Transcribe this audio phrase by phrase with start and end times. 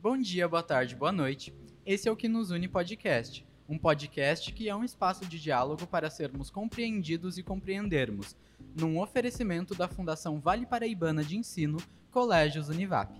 [0.00, 1.52] Bom dia, boa tarde, boa noite.
[1.84, 5.88] Esse é o Que Nos Une Podcast, um podcast que é um espaço de diálogo
[5.88, 8.36] para sermos compreendidos e compreendermos,
[8.78, 11.78] num oferecimento da Fundação Vale Paraibana de Ensino,
[12.12, 13.12] Colégios Univap.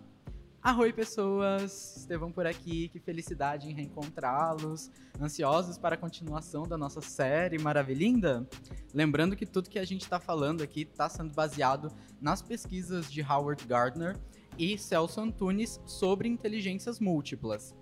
[0.62, 1.96] Arroi, pessoas!
[1.96, 4.89] Estevão por aqui, que felicidade em reencontrá-los.
[5.21, 8.49] Ansiosos para a continuação da nossa série maravilhinda?
[8.95, 11.91] Lembrando que tudo que a gente está falando aqui está sendo baseado
[12.21, 14.17] nas pesquisas de Howard Gardner
[14.59, 17.75] e Celso Antunes sobre inteligências múltiplas.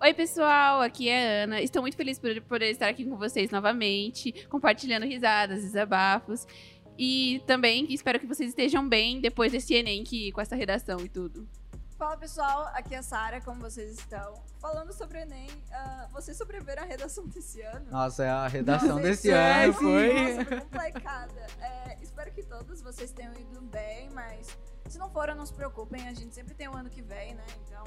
[0.00, 1.62] Oi, pessoal, aqui é a Ana.
[1.62, 6.46] Estou muito feliz por poder estar aqui com vocês novamente, compartilhando risadas, desabafos.
[6.98, 11.08] E também espero que vocês estejam bem depois desse Enem que, com essa redação e
[11.08, 11.48] tudo.
[11.96, 14.34] Fala pessoal, aqui é a Sara, como vocês estão?
[14.60, 17.86] Falando sobre o Enem, uh, vocês sobreviveram à redação desse ano?
[17.90, 20.34] Nossa, a redação Nossa, desse ano é, foi.
[20.34, 21.46] Nossa, foi complicada.
[21.60, 24.56] É, espero que todos vocês tenham ido bem, mas
[24.88, 27.44] se não foram, não se preocupem, a gente sempre tem o ano que vem, né?
[27.66, 27.84] Então,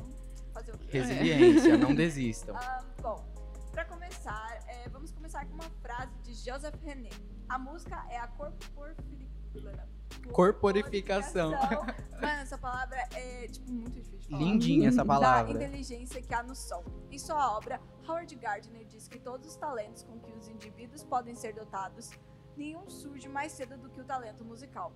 [0.54, 0.88] fazer o quê?
[1.00, 2.56] Resiliência, não desistam.
[2.56, 3.24] Ah, bom,
[3.72, 7.10] pra começar, é, vamos começar com uma frase de Joseph René.
[7.48, 9.88] A música é a corporificação.
[10.32, 11.52] Corporificação.
[11.52, 14.42] Mano, essa palavra é, tipo, muito difícil de falar.
[14.42, 15.54] Lindinha essa Da palavra.
[15.54, 16.84] inteligência que há no som.
[17.10, 21.34] Em sua obra, Howard Gardner diz que todos os talentos com que os indivíduos podem
[21.36, 22.12] ser dotados,
[22.56, 24.92] nenhum surge mais cedo do que o talento musical.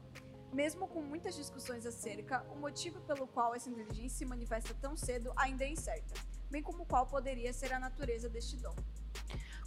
[0.53, 5.31] Mesmo com muitas discussões acerca, o motivo pelo qual essa inteligência se manifesta tão cedo
[5.37, 6.13] ainda é incerta,
[6.49, 8.75] bem como qual poderia ser a natureza deste dom.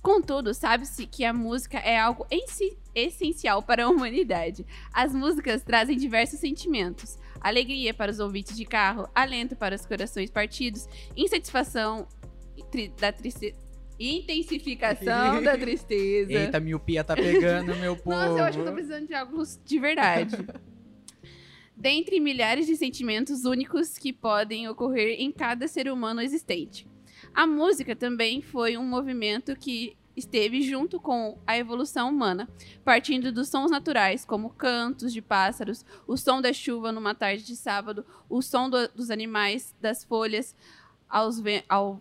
[0.03, 4.67] Contudo, sabe-se que a música é algo em si essencial para a humanidade.
[4.93, 10.29] As músicas trazem diversos sentimentos: alegria para os ouvintes de carro, alento para os corações
[10.29, 12.07] partidos, insatisfação
[12.71, 13.57] tri- da tristeza.
[13.99, 16.33] Intensificação da tristeza.
[16.33, 18.11] Eita, miopia tá pegando, meu povo.
[18.17, 20.37] Nossa, eu acho que eu tô precisando de algo de verdade.
[21.77, 26.87] Dentre milhares de sentimentos únicos que podem ocorrer em cada ser humano existente.
[27.35, 32.49] A música também foi um movimento que esteve junto com a evolução humana,
[32.85, 37.57] partindo dos sons naturais, como cantos de pássaros, o som da chuva numa tarde de
[37.57, 40.55] sábado, o som do- dos animais, das folhas,
[41.09, 42.01] aos, ven- ao-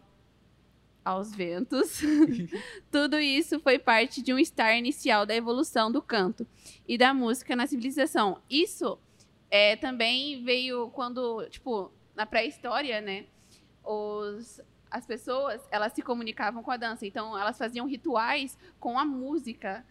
[1.03, 1.99] aos ventos.
[2.91, 6.45] Tudo isso foi parte de um estar inicial da evolução do canto
[6.87, 8.39] e da música na civilização.
[8.47, 8.99] Isso
[9.53, 13.27] é, também veio quando, tipo, na pré-história, né?
[13.83, 14.59] Os,
[14.89, 17.05] as pessoas, elas se comunicavam com a dança.
[17.05, 19.85] Então, elas faziam rituais com a música.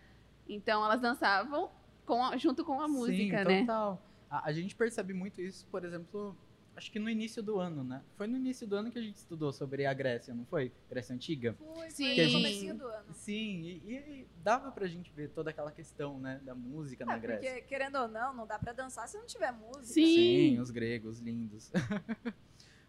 [0.48, 1.70] Então, elas dançavam
[2.04, 3.60] com a- junto com a música, Sim, né?
[3.60, 4.02] total.
[4.28, 6.36] A, a gente percebe muito isso, por exemplo,
[6.76, 8.02] acho que no início do ano, né?
[8.16, 10.72] Foi no início do ano que a gente estudou sobre a Grécia, não foi?
[10.88, 11.54] Grécia Antiga?
[11.74, 12.14] Foi, Sim.
[12.14, 13.12] foi no comecinho do ano.
[13.12, 17.18] Sim, e, e dava pra gente ver toda aquela questão, né, da música na É,
[17.18, 17.50] Grécia.
[17.50, 19.84] porque, querendo ou não, não dá pra dançar se não tiver música.
[19.84, 20.06] Sim.
[20.54, 21.70] Sim, os gregos lindos.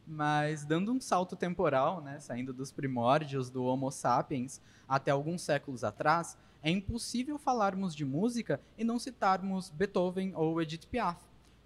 [0.05, 5.83] Mas dando um salto temporal, né, saindo dos primórdios do Homo sapiens até alguns séculos
[5.83, 11.17] atrás, é impossível falarmos de música e não citarmos Beethoven ou Edith Piaf.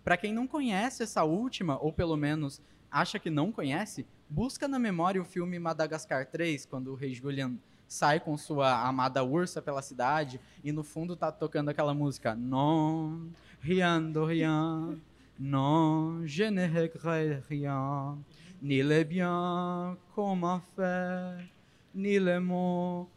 [0.08, 4.80] Para quem não conhece essa última, ou pelo menos acha que não conhece, busca na
[4.80, 7.56] memória o filme Madagascar 3, quando o rei Julian
[7.90, 13.28] sai com sua amada ursa pela cidade e no fundo tá tocando aquela música Non,
[13.60, 14.98] rien de rien,
[15.38, 18.18] non, je ne regrette rien,
[18.62, 21.50] ni le bien qu'on m'a fait,
[21.94, 23.10] ni le mot,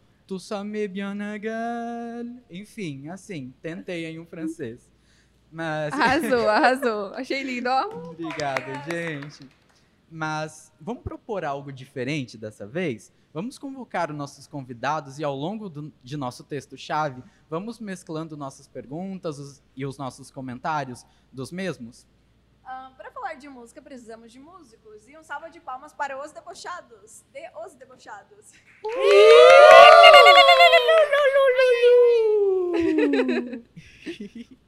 [0.64, 1.16] m'est bien.
[2.50, 4.89] Enfim, assim, tentei em um francês.
[5.52, 7.14] Mas Arrasou, arrasou.
[7.14, 7.86] Achei lindo, ó.
[8.10, 9.48] Obrigado, gente.
[10.10, 13.12] Mas vamos propor algo diferente dessa vez?
[13.32, 18.66] Vamos convocar os nossos convidados e ao longo do- de nosso texto-chave, vamos mesclando nossas
[18.66, 22.06] perguntas os- e os nossos comentários dos mesmos?
[22.64, 25.08] Ah, para falar de música, precisamos de músicos.
[25.08, 27.24] E um salva de palmas para os debochados.
[27.32, 28.50] De os debochados.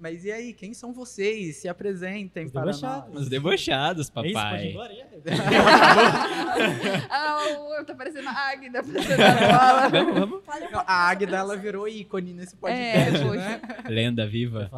[0.00, 1.56] Mas e aí, quem são vocês?
[1.56, 3.12] Se apresentem Os para debochados.
[3.12, 3.22] nós.
[3.22, 4.72] Os debochados, É papai.
[4.72, 4.90] já?
[7.10, 7.38] Ah,
[7.78, 10.42] eu tô parecendo a Águida, vamos, vamos.
[10.72, 13.60] Não, a Águida, ela virou ícone nesse podcast, É, né?
[13.88, 14.70] Lenda viva.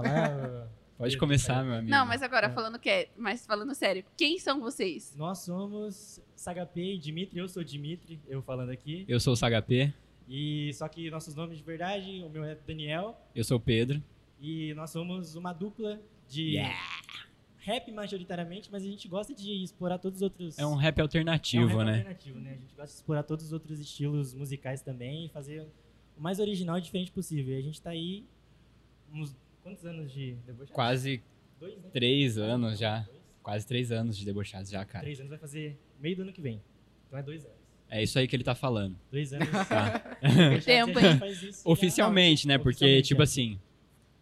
[0.98, 1.90] Pode começar, meu amigo.
[1.90, 5.14] Não, mas agora, falando que é, mas falando sério, quem são vocês?
[5.16, 9.04] Nós somos Sagapê e Dimitri, eu sou Dimitri, eu falando aqui.
[9.08, 9.92] Eu sou o SHP,
[10.28, 14.02] E só que nossos nomes de verdade, o meu é Daniel eu sou o Pedro.
[14.42, 16.56] E nós somos uma dupla de
[17.58, 21.02] rap majoritariamente, mas a gente gosta de explorar todos os outros É um rap É
[21.02, 21.92] um alternativo, rap né?
[21.98, 22.50] alternativo, né?
[22.50, 25.64] A gente gosta de explorar todos os outros estilos musicais também e fazer
[26.16, 27.54] o mais original e diferente possível.
[27.54, 28.24] E a gente tá aí
[29.12, 30.72] uns quantos anos de debochado?
[30.74, 31.22] Quase
[31.60, 31.88] dois, né?
[31.92, 32.98] três anos já.
[33.00, 33.22] Dois.
[33.42, 35.04] Quase três anos de debochados já, cara.
[35.04, 36.60] Três anos vai fazer meio do ano que vem.
[37.06, 37.56] Então é dois anos.
[37.88, 38.96] É isso aí que ele tá falando.
[39.10, 39.48] Dois anos.
[39.68, 39.98] Tá.
[40.64, 42.56] Tempo, a gente faz isso já- Oficialmente, né?
[42.56, 43.24] Porque, Oficialmente, tipo é.
[43.24, 43.60] assim,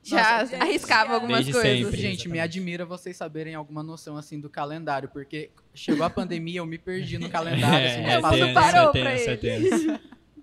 [0.02, 1.78] Já Nossa, arriscava algumas desde coisas.
[1.78, 2.00] sempre.
[2.00, 6.66] Gente, me admira vocês saberem alguma noção assim do calendário, porque chegou a pandemia, eu
[6.66, 7.86] me perdi no calendário.
[8.26, 9.86] assim, é, parou é tenso, é tenso.
[9.86, 9.98] Não,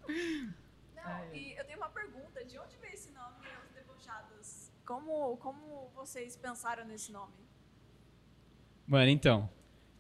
[1.33, 2.45] e eu tenho uma pergunta.
[2.45, 4.71] De onde veio esse nome, Os Debochados?
[4.85, 7.33] Como, como vocês pensaram nesse nome?
[8.85, 9.49] Mano, então,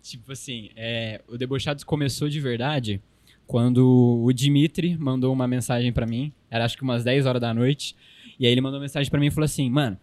[0.01, 3.01] tipo assim, é, o Debochados começou de verdade
[3.47, 7.53] quando o Dimitri mandou uma mensagem pra mim, era acho que umas 10 horas da
[7.53, 7.95] noite,
[8.39, 9.97] e aí ele mandou uma mensagem pra mim e falou assim, mano,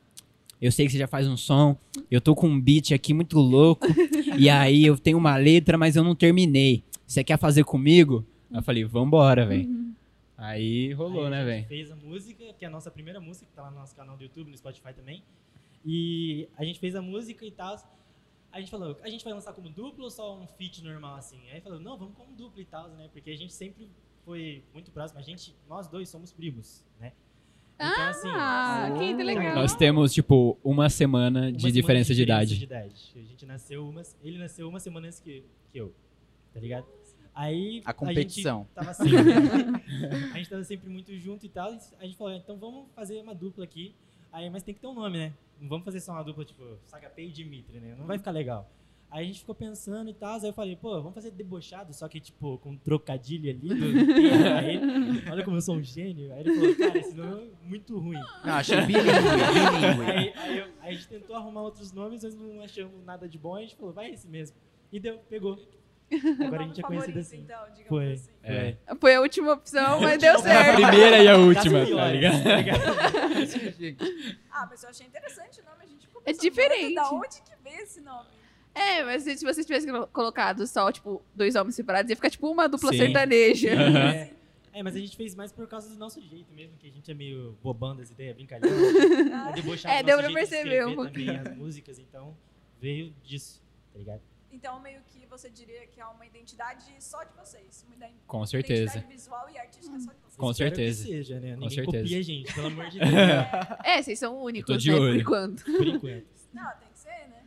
[0.60, 1.76] eu sei que você já faz um som,
[2.10, 3.86] eu tô com um beat aqui muito louco,
[4.38, 6.82] e aí eu tenho uma letra, mas eu não terminei.
[7.06, 8.24] Você quer fazer comigo?
[8.50, 9.94] Aí eu falei, vambora, velho.
[10.36, 11.68] Aí rolou, Aí né, a gente velho?
[11.68, 14.16] fez a música, que é a nossa primeira música, que tá lá no nosso canal
[14.16, 15.22] do YouTube, no Spotify também.
[15.84, 17.76] E a gente fez a música e tal.
[18.50, 21.38] A gente falou, a gente vai lançar como duplo ou só um feat normal, assim?
[21.52, 23.08] Aí falou, não, vamos como duplo e tal, né?
[23.12, 23.88] Porque a gente sempre
[24.24, 25.18] foi muito próximo.
[25.20, 27.12] A gente, nós dois somos primos, né?
[27.76, 29.54] Então, assim, Ah, que legal.
[29.54, 32.58] Nós temos, tipo, uma semana uma de semana diferença de diferença idade.
[32.58, 33.12] de idade.
[33.16, 35.42] A gente nasceu uma, ele nasceu uma semana antes que,
[35.72, 35.92] que eu,
[36.52, 36.86] tá ligado?
[37.34, 38.60] Aí A competição.
[38.60, 39.10] gente tava sempre,
[40.32, 41.72] a gente tava sempre muito junto e tal.
[41.98, 43.92] A gente falou, então vamos fazer uma dupla aqui.
[44.32, 45.32] Aí, mas tem que ter um nome, né?
[45.60, 47.96] Não vamos fazer só uma dupla tipo Sagapê e Dimitri, né?
[47.98, 48.70] Não vai ficar legal.
[49.16, 52.08] Aí a gente ficou pensando e tal, aí eu falei, pô, vamos fazer debochado, só
[52.08, 54.10] que tipo, com um trocadilho ali do
[54.58, 54.80] aí,
[55.30, 56.32] Olha como eu sou um gênio.
[56.32, 58.18] Aí ele falou, cara, esse nome é muito ruim.
[58.44, 60.10] Não, achei bilíngue, bilíngue.
[60.10, 63.38] Aí, aí eu- aí a gente tentou arrumar outros nomes, mas não achamos nada de
[63.38, 63.54] bom.
[63.54, 64.56] A gente falou, vai esse mesmo.
[64.90, 65.60] E deu, pegou.
[66.44, 67.38] Agora a gente é conhecido assim.
[67.42, 68.12] então, Foi.
[68.14, 68.30] assim.
[68.42, 68.76] É.
[69.00, 70.74] Foi a última opção, mas deu A certo.
[70.74, 72.42] primeira e a Das última, tá ligado?
[72.42, 72.50] tá?
[74.50, 75.76] Ah, mas eu achei interessante o nome.
[75.82, 76.94] A gente ficou É pensando, diferente.
[76.94, 78.28] Da onde que veio esse nome?
[78.74, 82.30] É, mas se se vocês tivessem colo- colocado só, tipo, dois homens separados, ia ficar
[82.30, 82.98] tipo uma dupla Sim.
[82.98, 83.72] sertaneja.
[83.72, 84.08] Aham.
[84.10, 84.30] É,
[84.72, 87.08] é, mas a gente fez mais por causa do nosso jeito mesmo, que a gente
[87.10, 88.68] é meio bobão das ideias, brincalhão.
[89.32, 91.34] Ah, É, debochado É, deu pra perceber um pouquinho.
[91.36, 92.36] também as músicas, então
[92.80, 93.62] veio disso,
[93.92, 94.20] tá ligado?
[94.50, 97.84] Então, meio que você diria que é uma identidade só de vocês.
[97.88, 98.82] Uma Com certeza.
[98.82, 100.36] identidade visual e artística só de vocês.
[100.36, 101.04] Com Espero certeza.
[101.04, 101.52] Que seja, né?
[101.54, 101.98] Ninguém certeza.
[102.02, 103.10] copia a gente, pelo amor de Deus.
[103.84, 105.64] É, vocês são únicos, né, por enquanto.
[105.64, 106.26] por enquanto.
[106.52, 107.43] Não, tem que ser, né?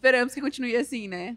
[0.00, 1.36] Esperamos que continue assim, né?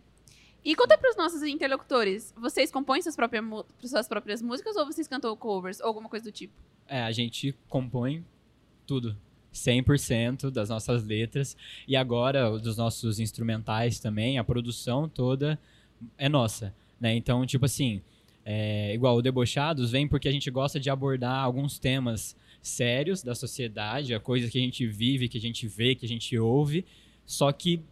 [0.63, 3.44] E conta pros nossos interlocutores, vocês compõem suas próprias,
[3.83, 6.54] suas próprias músicas ou vocês cantam covers ou alguma coisa do tipo?
[6.88, 8.24] É, a gente compõe
[8.88, 9.18] tudo.
[9.54, 11.57] 100% das nossas letras.
[11.86, 15.60] E agora, dos nossos instrumentais também, a produção toda
[16.18, 16.74] é nossa.
[17.01, 17.13] Né?
[17.18, 18.01] Então, tipo assim,
[18.45, 23.36] é, igual o Debochados vem porque a gente gosta de abordar alguns temas sérios da
[23.36, 26.86] sociedade, a coisa que a gente vive, que a gente vê, que a gente ouve,
[27.25, 27.83] só que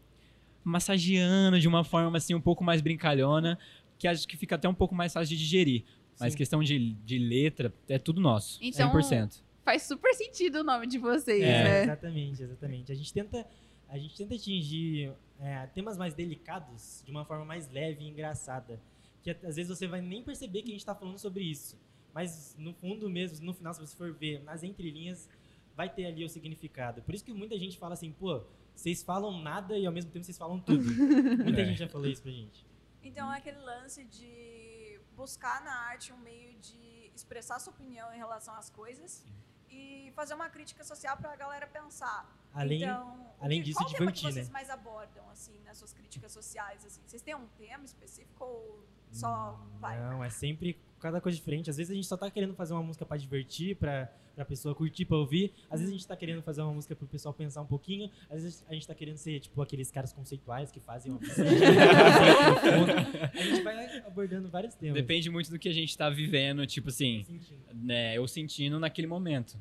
[0.63, 3.58] massageando de uma forma assim um pouco mais brincalhona,
[3.98, 5.84] que acho que fica até um pouco mais fácil de digerir.
[6.19, 6.38] Mas Sim.
[6.38, 8.60] questão de, de letra, é tudo nosso.
[8.62, 9.42] Então, 100%.
[9.63, 11.63] Faz super sentido o nome de vocês, É.
[11.63, 11.84] né?
[11.84, 12.92] Exatamente, exatamente.
[12.92, 13.48] A gente tenta,
[13.88, 18.80] a gente tenta atingir é, temas mais delicados de uma forma mais leve e engraçada.
[19.24, 21.78] Que às vezes você vai nem perceber que a gente está falando sobre isso.
[22.13, 25.30] Mas no fundo mesmo, no final, se você for ver nas entrelinhas,
[25.75, 27.02] vai ter ali o significado.
[27.04, 28.42] Por isso que muita gente fala assim, pô,
[28.76, 30.84] vocês falam nada e ao mesmo tempo vocês falam tudo.
[30.84, 31.66] muita É.
[31.66, 32.66] gente já falou isso pra gente.
[33.04, 38.18] Então é aquele lance de buscar na arte um meio de expressar sua opinião em
[38.18, 39.24] relação às coisas
[39.70, 42.30] e fazer uma crítica social pra galera pensar.
[42.54, 44.54] Além, então, o além que- disso, qual tema que divertir, vocês né?
[44.54, 47.01] mais abordam assim nas suas críticas sociais assim?
[47.06, 50.00] Vocês têm um tema específico ou só vai?
[50.00, 51.70] Não, é sempre cada coisa diferente.
[51.70, 54.74] Às vezes a gente só tá querendo fazer uma música pra divertir, pra, pra pessoa
[54.75, 55.51] curtir, pra ouvir.
[55.70, 58.10] Às vezes a gente tá querendo fazer uma música pro pessoal pensar um pouquinho.
[58.30, 61.41] Às vezes a gente tá querendo ser, tipo, aqueles caras conceituais que fazem uma música.
[63.34, 64.96] a gente vai abordando vários temas.
[64.96, 67.62] Depende muito do que a gente tá vivendo, tipo assim, Sentindo.
[67.74, 69.58] né, eu sentindo naquele momento.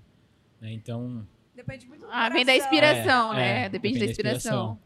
[0.61, 0.73] Né?
[0.73, 3.64] Então, Depende muito do Ah, vem da inspiração, É, né?
[3.64, 4.78] é, depende, da inspiração.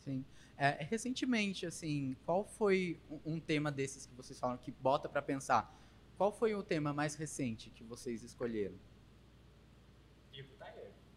[0.00, 0.24] Sim.
[0.62, 5.22] É, recentemente, assim, qual foi um, um tema desses que vocês falam que bota pra
[5.22, 5.74] pensar?
[6.18, 8.76] Qual foi o tema mais recente que vocês escolheram?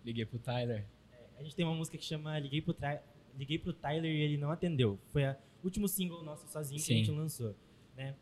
[0.06, 0.86] liguei pro Tyler.
[1.38, 3.02] A gente tem uma música que chama Liguei pro, Tra-
[3.38, 4.98] Liguei pro Tyler e ele não atendeu.
[5.12, 7.04] Foi o último single nosso sozinho que a Sim.
[7.04, 7.54] gente lançou,
[7.98, 8.16] né?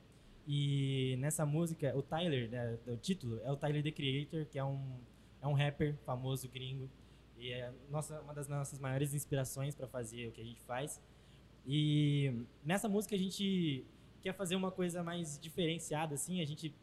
[0.48, 4.63] E nessa música, o Tyler, né, o título, é o Tyler The Creator, que é
[4.63, 5.00] um,
[5.40, 6.90] é um rapper famoso gringo.
[7.38, 11.00] E é nossa, uma das nossas maiores inspirações para fazer o que a gente faz.
[11.65, 13.86] E nessa música a gente
[14.22, 16.41] quer fazer uma coisa mais diferenciada, assim.
[16.41, 16.74] A gente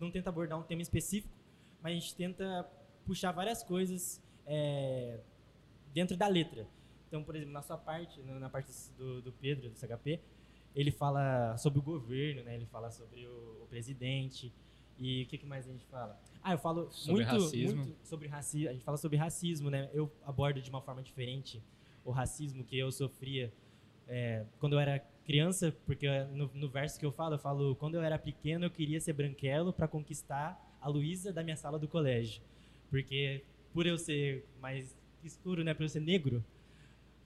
[0.00, 1.34] não tenta abordar um tema específico,
[1.82, 2.68] mas a gente tenta
[3.04, 5.20] puxar várias coisas é,
[5.92, 6.66] dentro da letra.
[7.06, 10.20] Então, por exemplo, na sua parte, na parte do, do Pedro, do CHP,
[10.74, 12.54] ele fala sobre o governo, né?
[12.54, 14.52] Ele fala sobre o, o presidente.
[14.98, 16.20] E o que, que mais a gente fala?
[16.42, 17.76] Ah, eu falo Sobre muito, racismo.
[17.84, 18.68] muito sobre racismo.
[18.68, 19.88] A gente fala sobre racismo, né?
[19.92, 21.62] Eu abordo de uma forma diferente
[22.04, 23.52] o racismo que eu sofria
[24.08, 27.94] é, quando eu era criança, porque no, no verso que eu falo, eu falo, quando
[27.96, 31.86] eu era pequeno eu queria ser branquelo para conquistar a Luísa da minha sala do
[31.86, 32.42] colégio.
[32.88, 36.42] Porque por eu ser mais escuro, né, por eu ser negro,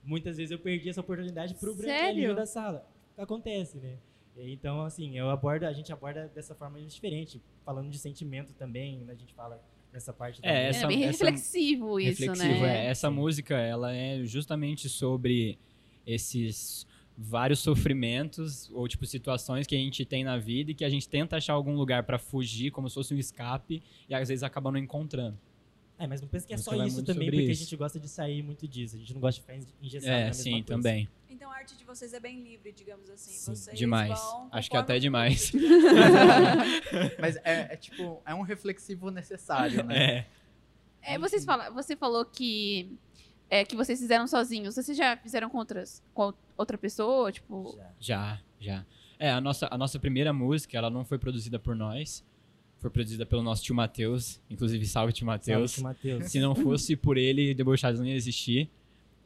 [0.03, 1.85] muitas vezes eu perdi essa oportunidade pro Sério?
[1.87, 2.85] branquelinho da sala.
[3.17, 3.97] Acontece, né?
[4.35, 9.13] Então, assim, eu abordo, a gente aborda dessa forma diferente, falando de sentimento também, né,
[9.13, 9.61] a gente fala
[9.93, 10.69] nessa parte da É, música.
[10.69, 12.61] essa- é bem essa- reflexivo isso, reflexivo.
[12.65, 12.85] né?
[12.85, 15.59] É, essa música, ela é justamente sobre
[16.05, 16.85] esses
[17.17, 21.07] vários sofrimentos ou tipo situações que a gente tem na vida e que a gente
[21.07, 24.71] tenta achar algum lugar pra fugir, como se fosse um escape, e às vezes acaba
[24.71, 25.37] não encontrando.
[25.99, 27.63] É, mas não pensa que é Música só vai isso também, porque a isso.
[27.63, 28.95] gente gosta de sair muito disso.
[28.95, 30.65] A gente não gosta de ficar engessado na É, mesma sim, coisa.
[30.65, 31.07] também.
[31.29, 33.31] Então a arte de vocês é bem livre, digamos assim.
[33.31, 34.09] Sim, vocês demais.
[34.19, 35.51] vão Acho que até o demais.
[37.19, 40.25] Mas é, é tipo, é um reflexivo necessário, né?
[41.03, 41.13] É.
[41.13, 42.97] É, vocês fala, você falou que
[43.53, 44.73] é, que vocês fizeram sozinhos.
[44.73, 47.77] Vocês já fizeram com outras com outra pessoa, tipo?
[47.77, 47.91] Já.
[47.99, 48.85] Já, já.
[49.19, 52.25] É, a nossa, a nossa primeira música, ela não foi produzida por nós.
[52.79, 54.41] Foi produzida pelo nosso tio Matheus.
[54.49, 55.73] Inclusive, salve tio Matheus.
[55.73, 56.31] Salve, Matheus.
[56.31, 58.67] Se não fosse por ele, Debochados não ia existir.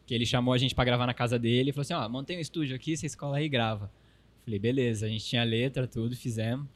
[0.06, 2.36] Que ele chamou a gente pra gravar na casa dele e falou assim: ó, montei
[2.36, 3.90] um estúdio aqui, vocês colam aí e grava.
[4.44, 6.68] Falei, beleza, a gente tinha letra, tudo, fizemos.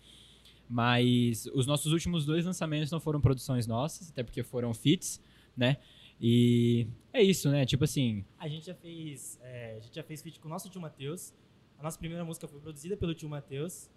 [0.69, 5.19] Mas os nossos últimos dois lançamentos não foram produções nossas, até porque foram feats,
[5.55, 5.75] né?
[6.21, 7.65] E é isso, né?
[7.65, 10.69] Tipo assim, A gente já fez, é, a gente já fez feat com o nosso
[10.69, 11.33] tio Matheus.
[11.79, 13.89] A nossa primeira música foi produzida pelo tio Matheus.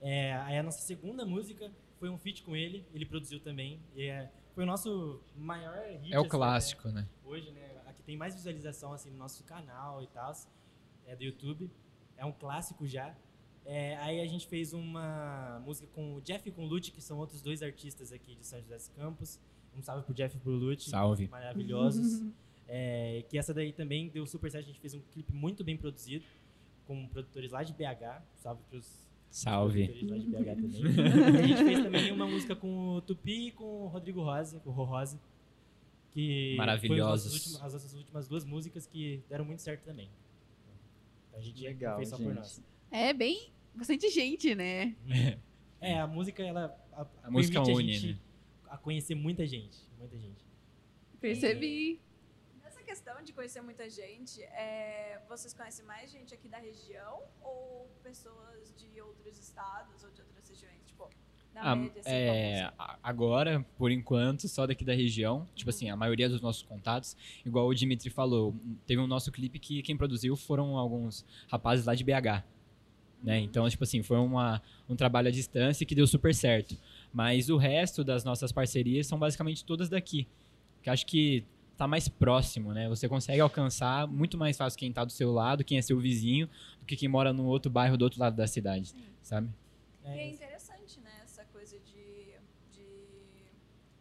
[0.00, 3.82] É, aí a nossa segunda música foi um feat com ele, ele produziu também.
[3.94, 6.12] E é, foi o nosso maior hit.
[6.12, 7.02] é o assim, clássico, né?
[7.02, 7.08] né?
[7.22, 7.82] Hoje, né?
[7.86, 10.32] A que tem mais visualização assim, no nosso canal e tal,
[11.06, 11.70] é do YouTube.
[12.16, 13.14] É um clássico já.
[13.66, 17.02] É, aí a gente fez uma música com o Jeff e com o Lute, que
[17.02, 19.38] são outros dois artistas aqui de São José dos Campos.
[19.78, 21.28] Um salve pro Jeff e pro Lute Salve.
[21.28, 22.22] maravilhosos.
[22.70, 24.64] É, que essa daí também deu super certo.
[24.64, 26.22] A gente fez um clipe muito bem produzido,
[26.86, 28.20] com produtores lá de BH.
[28.36, 29.86] Salve pros Salve.
[29.88, 31.34] produtores lá de BH também.
[31.38, 34.68] a gente fez também uma música com o Tupi e com o Rodrigo Rosa, com
[34.68, 35.18] o Rô Rosa.
[36.12, 37.32] Que Maravilhosos.
[37.32, 40.10] Últimos- as nossas últimas duas músicas que deram muito certo também.
[41.34, 42.34] A gente Legal, fez só por gente.
[42.34, 42.62] nós.
[42.90, 44.94] É bem bastante gente, né?
[45.80, 48.18] É, a música, ela a, A música une, a gente né?
[48.70, 49.78] A conhecer muita gente.
[49.98, 50.44] Muita gente.
[51.20, 52.00] Percebi.
[52.62, 57.90] Nessa questão de conhecer muita gente, é, vocês conhecem mais gente aqui da região ou
[58.02, 60.80] pessoas de outros estados ou de outras regiões?
[60.86, 61.08] Tipo,
[61.54, 62.72] na Ah, média, assim, é,
[63.02, 65.46] agora, por enquanto, só daqui da região.
[65.54, 68.54] Tipo assim, a maioria dos nossos contatos, igual o Dimitri falou,
[68.86, 72.44] teve um nosso clipe que quem produziu foram alguns rapazes lá de BH.
[73.22, 73.40] Né?
[73.40, 76.78] Então, tipo assim, foi uma, um trabalho à distância que deu super certo.
[77.12, 80.28] Mas o resto das nossas parcerias são basicamente todas daqui.
[80.82, 81.44] Que acho que
[81.76, 82.88] tá mais próximo, né?
[82.88, 86.48] Você consegue alcançar muito mais fácil quem tá do seu lado, quem é seu vizinho,
[86.80, 89.04] do que quem mora no outro bairro do outro lado da cidade, Sim.
[89.22, 89.48] sabe?
[90.04, 92.32] E é É, interessante, né, essa coisa de,
[92.72, 92.84] de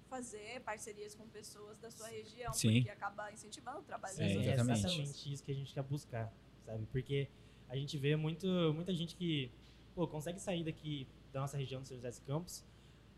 [0.09, 2.75] fazer parcerias com pessoas da sua região, Sim.
[2.75, 4.81] porque acaba incentivando o trabalho É, das outras exatamente.
[4.81, 4.93] pessoas.
[4.99, 6.33] exatamente isso que a gente quer buscar,
[6.65, 6.85] sabe?
[6.91, 7.27] Porque
[7.69, 9.51] a gente vê muito, muita gente que
[9.93, 12.65] pô, consegue sair daqui da nossa região do São José dos Campos.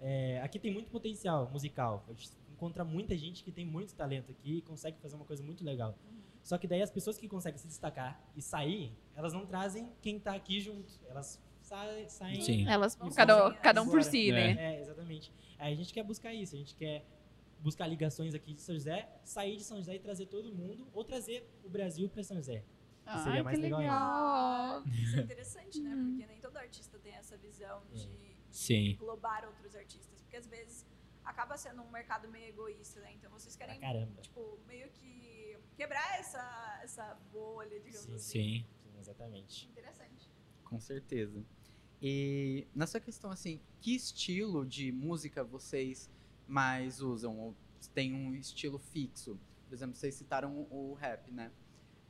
[0.02, 2.06] É, aqui tem muito potencial musical.
[2.08, 5.44] A gente encontra muita gente que tem muito talento aqui e consegue fazer uma coisa
[5.44, 5.98] muito legal.
[6.44, 10.20] Só que daí as pessoas que conseguem se destacar e sair, elas não trazem quem
[10.20, 10.94] tá aqui junto.
[11.08, 12.68] Elas saem, saem Sim.
[12.68, 14.56] Elas, Vamos cada, cada um por si, né?
[14.58, 15.32] É, exatamente.
[15.58, 17.06] Aí a gente quer buscar isso, a gente quer
[17.60, 21.04] buscar ligações aqui de São José, sair de São José e trazer todo mundo, ou
[21.04, 22.64] trazer o Brasil para São José.
[23.06, 23.94] Ai, seria mais que legal ainda.
[23.94, 25.96] Ah, isso é interessante, né?
[25.96, 26.12] Hum.
[26.12, 28.92] Porque nem todo artista tem essa visão de, de Sim.
[28.92, 30.22] englobar outros artistas.
[30.22, 30.86] Porque às vezes
[31.24, 33.14] acaba sendo um mercado meio egoísta, né?
[33.14, 33.80] Então vocês querem,
[34.22, 38.16] tipo, meio que quebrar essa, essa bolha, digamos Sim.
[38.16, 38.30] assim.
[38.30, 38.66] Sim.
[38.84, 39.68] Sim, exatamente.
[39.70, 40.30] Interessante.
[40.66, 41.44] Com certeza.
[42.02, 46.10] E nessa questão, assim, que estilo de música vocês
[46.48, 47.40] mais usam?
[47.40, 47.56] Ou
[47.94, 49.40] tem um estilo fixo?
[49.68, 51.52] Por exemplo, vocês citaram o rap, né?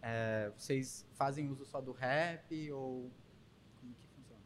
[0.02, 3.12] É, vocês fazem uso só do rap ou
[3.80, 4.42] como que funciona?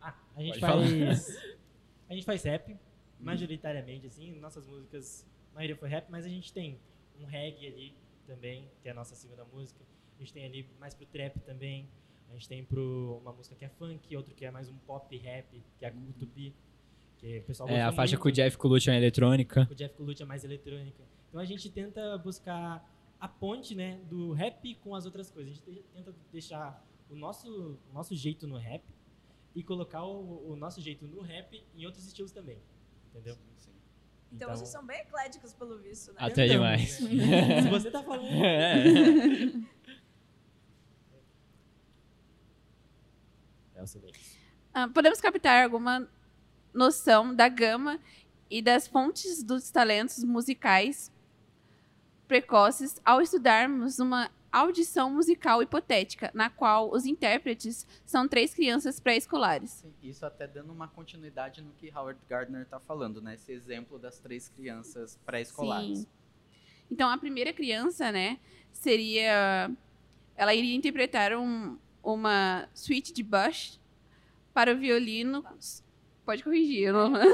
[0.00, 1.36] Ah, a gente faz.
[2.08, 2.76] a gente faz rap,
[3.20, 4.38] majoritariamente, assim.
[4.40, 6.78] Nossas músicas, a maioria foi rap, mas a gente tem
[7.20, 7.94] um reggae ali
[8.26, 9.80] também, que é a nossa segunda música.
[10.16, 11.88] A gente tem ali mais pro trap também.
[12.30, 15.16] A gente tem pro uma música que é funk, outro que é mais um pop
[15.16, 16.54] rap, que é a Kutubi.
[17.18, 18.22] Que o pessoal É, a faixa muito.
[18.22, 19.68] com o Jeff Colucci é eletrônica.
[19.70, 21.02] O Jeff Colucci é mais eletrônica.
[21.28, 22.88] Então a gente tenta buscar
[23.20, 25.52] a ponte, né, do rap com as outras coisas.
[25.52, 28.82] A gente te- tenta deixar o nosso, o nosso jeito no rap
[29.54, 32.60] e colocar o, o nosso jeito no rap em outros estilos também.
[33.10, 33.36] Entendeu?
[34.34, 36.18] Então, vocês são bem ecléticos, pelo visto, né?
[36.18, 36.90] Até tentamos, demais.
[37.62, 38.26] Se você tá falando.
[43.74, 43.80] É.
[43.80, 44.38] É o silêncio.
[44.72, 46.08] Ah, podemos captar alguma
[46.72, 48.00] noção da gama
[48.50, 51.12] e das fontes dos talentos musicais
[52.26, 59.84] precoces ao estudarmos uma audição musical hipotética, na qual os intérpretes são três crianças pré-escolares.
[60.02, 63.34] Isso até dando uma continuidade no que Howard Gardner está falando, né?
[63.34, 66.06] Esse exemplo das três crianças pré-escolares.
[66.90, 68.38] Então, a primeira criança, né,
[68.72, 69.70] seria...
[70.36, 73.80] Ela iria interpretar um- uma suíte de Bush
[74.52, 75.44] para o violino...
[76.24, 77.12] Pode corrigir, não...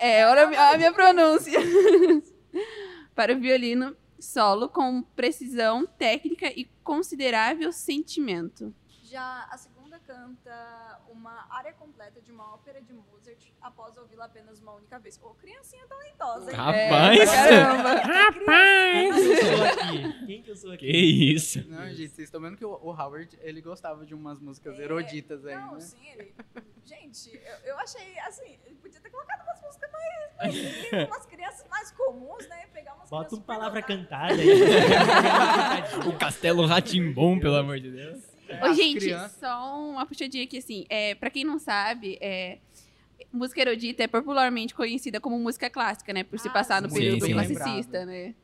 [0.00, 1.58] É, olha a minha pronúncia.
[3.16, 8.74] para o violino solo com precisão técnica e considerável sentimento.
[9.02, 14.60] Já a segunda canta uma área completa de uma ópera de Mozart após ouvi-la apenas
[14.60, 15.18] uma única vez.
[15.22, 16.56] Ô, criancinha talentosa, hein?
[16.56, 17.20] Rapaz!
[17.20, 18.02] É, caramba.
[18.92, 20.26] Quem que eu sou aqui?
[20.26, 20.86] Quem que eu sou aqui?
[20.86, 21.68] Que isso?
[21.70, 24.82] Não, gente, vocês estão vendo que o, o Howard, ele gostava de umas músicas É,
[24.82, 25.80] eruditas aí, Não, né?
[25.80, 26.34] sim, ele...
[26.84, 30.36] Gente, eu, eu achei, assim, ele podia ter colocado umas músicas mais...
[30.36, 30.54] mais
[31.08, 32.66] umas crianças mais comuns, né?
[32.72, 34.48] Pegar umas Bota uma palavra cantada aí.
[36.08, 38.22] O Castelo Ratimbom, pelo amor de Deus.
[38.60, 40.84] Ô, As gente, crianças- só uma puxadinha aqui, assim.
[40.88, 42.58] É, pra quem não sabe, é,
[43.32, 46.22] música erudita é popularmente conhecida como música clássica, né?
[46.24, 47.32] Por se Ah, passar no sim, período sim.
[47.32, 48.34] classicista, né?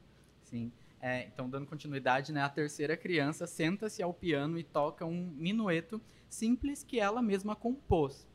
[0.44, 0.72] Sim.
[1.00, 2.42] É, então, dando continuidade, né?
[2.42, 8.26] A terceira criança senta-se ao piano e toca um minueto simples que ela mesma compôs.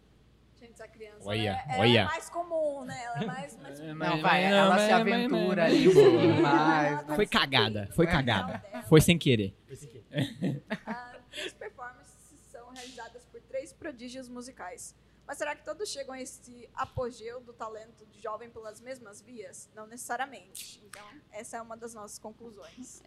[0.60, 2.00] Gente, essa criança Olha, é, ela olha.
[2.00, 3.04] é mais comum, né?
[3.04, 3.58] Ela é mais...
[3.58, 7.08] mais É, Não, Mas- vai, mas- ela mas- se mas- aventura mas- ali mais.
[7.08, 7.16] né?
[7.16, 8.10] Foi cagada, foi É.
[8.12, 8.64] cagada.
[8.88, 9.56] Foi sem querer.
[9.70, 10.04] Esse aqui.
[10.86, 12.14] Ah, três performances
[12.52, 14.96] são realizadas por três prodígios musicais.
[15.28, 19.70] Mas será que todos chegam a esse apogeu do talento de jovem pelas mesmas vias?
[19.76, 20.82] Não necessariamente.
[20.84, 23.04] Então, essa é uma das nossas conclusões.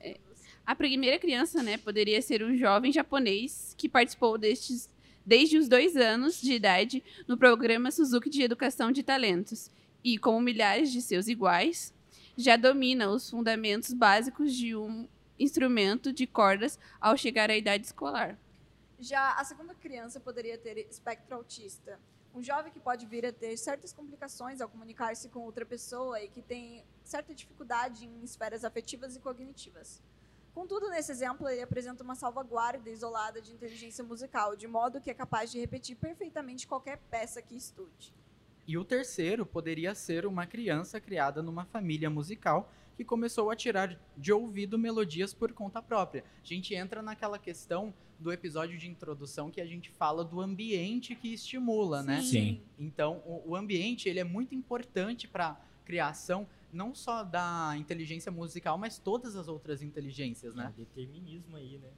[0.64, 4.88] A primeira criança, né, poderia ser um jovem japonês que participou destes
[5.24, 9.70] desde os dois anos de idade no programa Suzuki de Educação de Talentos
[10.02, 11.94] e, como milhares de seus iguais,
[12.36, 15.08] já domina os fundamentos básicos de um
[15.38, 18.38] instrumento de cordas ao chegar à idade escolar.
[18.98, 21.98] Já a segunda criança poderia ter espectro autista.
[22.34, 26.28] Um jovem que pode vir a ter certas complicações ao comunicar-se com outra pessoa e
[26.28, 30.00] que tem certa dificuldade em esferas afetivas e cognitivas.
[30.54, 35.14] Contudo, nesse exemplo, ele apresenta uma salvaguarda isolada de inteligência musical, de modo que é
[35.14, 38.14] capaz de repetir perfeitamente qualquer peça que estude.
[38.66, 43.98] E o terceiro poderia ser uma criança criada numa família musical que começou a tirar
[44.16, 46.22] de ouvido melodias por conta própria.
[46.42, 51.14] A gente entra naquela questão do episódio de introdução que a gente fala do ambiente
[51.14, 52.20] que estimula, né?
[52.20, 52.62] Sim.
[52.78, 58.78] Então, o, o ambiente ele é muito importante para criação não só da inteligência musical,
[58.78, 60.72] mas todas as outras inteligências, né?
[60.76, 61.88] Determinismo aí, né?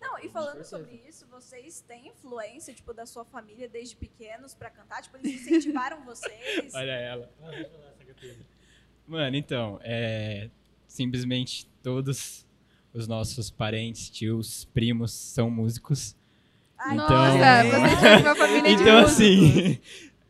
[0.00, 4.70] Não, e falando sobre isso, vocês têm influência, tipo, da sua família desde pequenos pra
[4.70, 5.02] cantar?
[5.02, 6.72] Tipo, eles incentivaram vocês?
[6.74, 7.28] Olha ela.
[7.42, 8.46] Ah, deixa eu falar essa categoria.
[9.06, 10.50] Mano, então, é.
[10.86, 12.46] Simplesmente todos
[12.94, 16.16] os nossos parentes, tios, primos são músicos.
[16.78, 19.10] Ai, Então- Nossa, vocês são uma família de Então, músicos.
[19.20, 19.80] assim.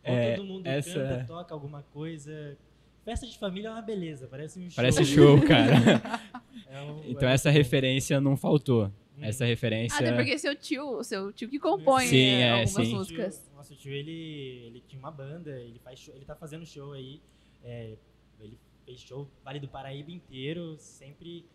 [0.02, 2.56] É, todo mundo essa- canta, toca alguma coisa.
[3.08, 4.76] Festa de família é uma beleza, parece um show.
[4.76, 5.74] Parece show, cara.
[6.68, 8.86] É um- Então é essa referência não faltou.
[9.16, 9.22] Hum.
[9.24, 9.96] Essa referência.
[9.98, 12.76] Até porque seu tio, seu tio que compõe Sim, né, é, algumas sim.
[12.76, 13.50] Nosso tio- músicas.
[13.56, 17.20] Nosso tio, ele, ele tinha uma banda, ele, faz show- ele tá fazendo show aí.
[17.64, 17.96] é,
[18.40, 21.46] ele fez show Vale do Paraíba inteiro, sempre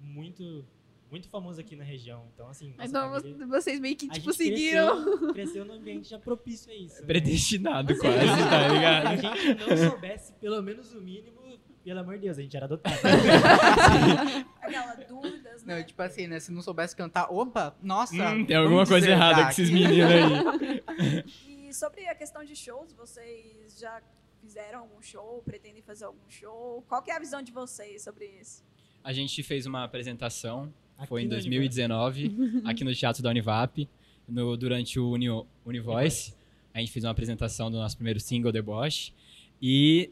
[0.00, 0.64] muito,
[1.10, 2.26] muito famoso aqui na região.
[2.34, 5.04] Então, assim, Então família- vocês meio que, tipo, seguiram.
[5.04, 7.00] Cresceu, cresceu num ambiente já propício a isso.
[7.00, 7.06] né?
[7.06, 9.20] Predestinado Se quase, tá Se a ligado?
[9.22, 11.36] gente não soubesse pelo menos o mínimo,
[11.84, 12.96] pelo amor de Deus, a gente era adotado.
[14.60, 15.82] Aquela dúvidas, Não, né?
[15.84, 16.40] tipo assim, né?
[16.40, 18.14] Se não soubesse cantar, opa, nossa.
[18.30, 21.24] Hum, tem alguma coisa errada com esses meninos aí.
[21.68, 24.02] E sobre a questão de shows, vocês já
[24.40, 25.42] fizeram algum show?
[25.44, 26.82] Pretendem fazer algum show?
[26.88, 28.64] Qual que é a visão de vocês sobre isso?
[29.04, 33.88] A gente fez uma apresentação, Aqui foi em no 2019, aqui no Teatro da Univap,
[34.28, 35.26] no, durante o Uni,
[35.64, 36.34] Univoice.
[36.72, 39.12] A gente fez uma apresentação do nosso primeiro single, Deboche.
[39.60, 40.10] E,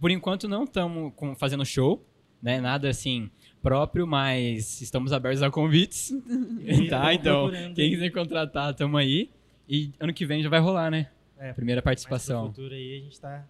[0.00, 2.04] por enquanto, não estamos fazendo show,
[2.42, 2.60] né?
[2.60, 3.30] Nada assim
[3.62, 6.12] próprio, mas estamos abertos a convites.
[6.88, 9.30] tá, então, quem quiser contratar, tamo aí.
[9.68, 11.10] E ano que vem já vai rolar, né?
[11.38, 12.48] É, Primeira Mas pro participação.
[12.48, 13.46] futuro aí a gente tá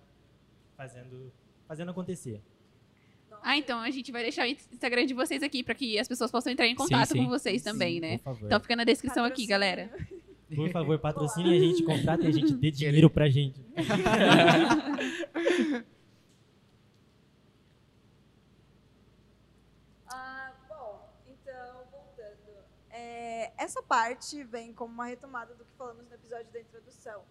[0.77, 1.33] fazendo,
[1.67, 2.41] fazendo acontecer.
[3.43, 6.31] Ah, então a gente vai deixar o Instagram de vocês aqui pra que as pessoas
[6.31, 7.19] possam entrar em contato sim.
[7.19, 8.19] com vocês também, Sim, né?
[8.19, 8.47] Por favor.
[8.47, 9.91] Então fica na descrição aqui, galera.
[10.55, 13.61] Por favor, patrocine a gente, contratem a gente, dê dinheiro pra gente.
[20.13, 22.65] Ah, bom, então, voltando.
[22.91, 27.23] É, essa parte vem como uma retomada do que falamos no episódio da introdução,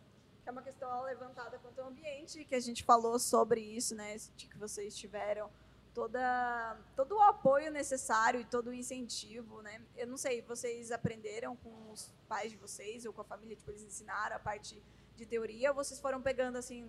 [0.41, 4.15] que é uma questão levantada quanto ao ambiente, que a gente falou sobre isso, né?
[4.37, 5.49] De que vocês tiveram
[5.93, 9.81] toda, todo o apoio necessário e todo o incentivo, né?
[9.95, 13.71] Eu não sei, vocês aprenderam com os pais de vocês ou com a família, tipo,
[13.71, 14.81] eles ensinaram a parte
[15.15, 16.87] de teoria ou vocês foram pegando, assim,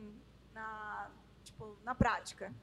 [0.53, 1.11] na,
[1.43, 2.55] tipo, na prática?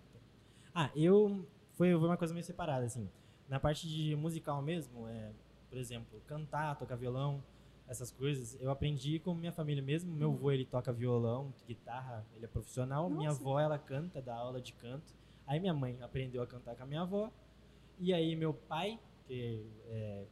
[0.73, 1.45] Ah, eu.
[1.73, 3.09] Foi, uma coisa meio separada, assim.
[3.47, 5.31] Na parte de musical mesmo, é,
[5.69, 7.43] por exemplo, cantar, tocar violão,
[7.87, 10.13] essas coisas, eu aprendi com minha família mesmo.
[10.13, 13.09] Meu avô, ele toca violão, guitarra, ele é profissional.
[13.09, 13.41] Minha Nossa.
[13.41, 15.15] avó, ela canta, dá aula de canto.
[15.47, 17.31] Aí minha mãe aprendeu a cantar com a minha avó.
[17.99, 20.25] E aí meu pai, que é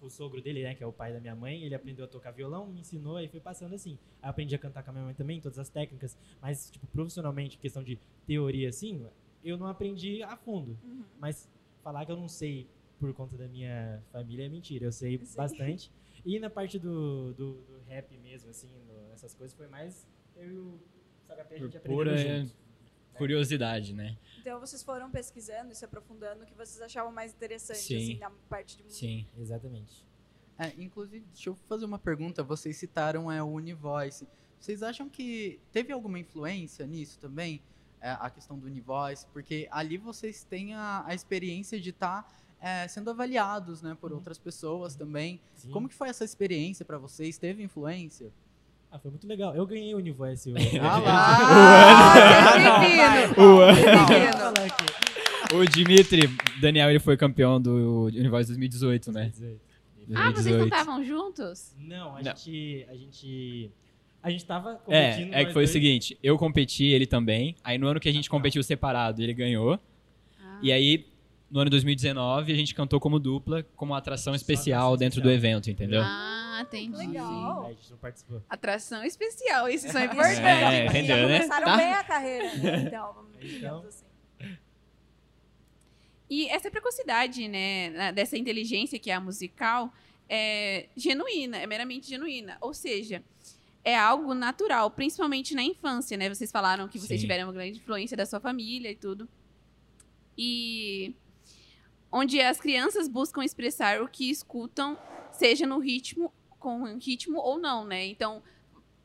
[0.00, 2.32] o sogro dele, né, que é o pai da minha mãe, ele aprendeu a tocar
[2.32, 3.96] violão, me ensinou, aí foi passando assim.
[4.20, 6.86] Aí eu aprendi a cantar com a minha mãe também, todas as técnicas, mas, tipo,
[6.88, 9.06] profissionalmente, questão de teoria, assim,
[9.44, 10.76] eu não aprendi a fundo.
[10.82, 11.04] Uhum.
[11.18, 11.48] Mas
[11.82, 15.36] falar que eu não sei por conta da minha família é mentira, eu sei Sim.
[15.36, 15.92] bastante.
[16.24, 20.50] E na parte do, do, do rap mesmo, assim, no- essas coisas, foi mais eu
[20.50, 20.80] e o
[21.26, 22.04] Sagapé, a gente aprendendo
[22.46, 22.67] junto.
[23.18, 24.16] Curiosidade, né?
[24.40, 27.96] Então vocês foram pesquisando e se aprofundando o que vocês achavam mais interessante, Sim.
[27.96, 29.00] assim, na parte de música.
[29.06, 29.26] Sim.
[29.38, 30.06] Exatamente.
[30.58, 32.42] É, inclusive, deixa eu fazer uma pergunta.
[32.42, 34.26] Vocês citaram é, o Univoice.
[34.58, 37.60] Vocês acham que teve alguma influência nisso também?
[38.00, 39.26] É, a questão do Univoice?
[39.32, 42.32] Porque ali vocês têm a, a experiência de estar
[42.88, 44.16] sendo avaliados né, por Uhum.
[44.18, 45.40] outras pessoas também.
[45.54, 45.70] Sim.
[45.70, 47.38] Como que foi essa experiência para vocês?
[47.38, 48.32] Teve influência?
[48.90, 49.54] Ah, foi muito legal.
[49.54, 50.52] Eu ganhei o Univoice.
[50.80, 50.98] Ah Ah,
[52.58, 52.78] lá!
[52.80, 53.34] menino.
[53.36, 55.54] Vou falar aqui.
[55.54, 56.28] O Dimitri,
[56.60, 59.30] Daniel, ele foi campeão do Universo 2018, né?
[60.14, 60.70] Ah, vocês 2018.
[60.70, 61.74] cantavam juntos?
[61.78, 62.24] Não, a Não.
[62.24, 62.86] gente.
[62.90, 63.70] A gente.
[64.22, 65.34] A gente tava É, competindo.
[65.34, 65.70] é que nós foi o dois.
[65.70, 67.54] seguinte, eu competi, ele também.
[67.62, 69.78] Aí no ano que a gente competiu separado, ele ganhou.
[70.42, 70.58] Ah.
[70.62, 71.06] E aí,
[71.50, 75.52] no ano 2019, a gente cantou como dupla, como atração especial atração dentro do especial.
[75.52, 76.02] evento, entendeu?
[76.02, 76.96] Ah, entendi.
[76.96, 77.64] Legal.
[77.64, 78.42] É, a gente não participou.
[78.48, 80.38] Atração especial, esses são É, importantes.
[80.90, 81.36] entendeu, Já né?
[81.38, 81.76] começaram Tá?
[81.76, 82.82] bem a carreira, né?
[82.88, 83.84] Então, vamos Então.
[83.86, 84.04] assim.
[86.30, 89.90] E essa precocidade, né, dessa inteligência que é a musical,
[90.28, 92.58] é genuína, é meramente genuína.
[92.60, 93.24] Ou seja,
[93.82, 96.28] é algo natural, principalmente na infância, né?
[96.28, 97.26] Vocês falaram que vocês Sim.
[97.26, 99.26] tiveram uma grande influência da sua família e tudo.
[100.36, 101.14] E
[102.12, 104.98] onde as crianças buscam expressar o que escutam,
[105.32, 108.06] seja no ritmo, com ritmo ou não, né?
[108.06, 108.42] Então,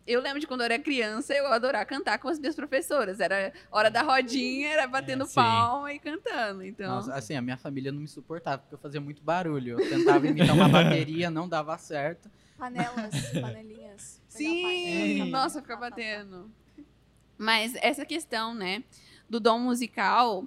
[0.06, 3.20] eu lembro de quando eu era criança, eu adorava cantar com as minhas professoras.
[3.20, 5.36] Era hora da rodinha, era batendo sim.
[5.36, 6.64] palma e cantando.
[6.64, 9.80] Então, Nossa, assim, a minha família não me suportava, porque eu fazia muito barulho.
[9.80, 12.30] Eu tentava imitar uma bateria, não dava certo.
[12.58, 14.22] Panelas, panelinhas.
[14.28, 15.30] Sim, panela.
[15.30, 16.52] nossa, fica batendo.
[17.38, 18.84] Mas essa questão, né,
[19.30, 20.46] do dom musical,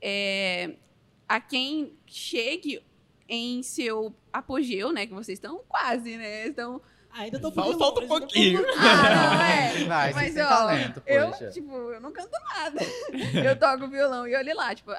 [0.00, 0.76] é,
[1.28, 2.82] a quem chegue
[3.28, 6.80] em seu apogeu, né, que vocês estão quase, né, estão...
[7.10, 8.62] Ainda tô Falta- pouquinho falta um pouquinho.
[8.76, 9.84] Ah, não, é.
[9.86, 11.48] Vai, Mas, ó, talento, Eu, poxa.
[11.50, 12.80] tipo, eu não canto nada.
[13.48, 14.92] Eu toco violão e olhe lá, tipo,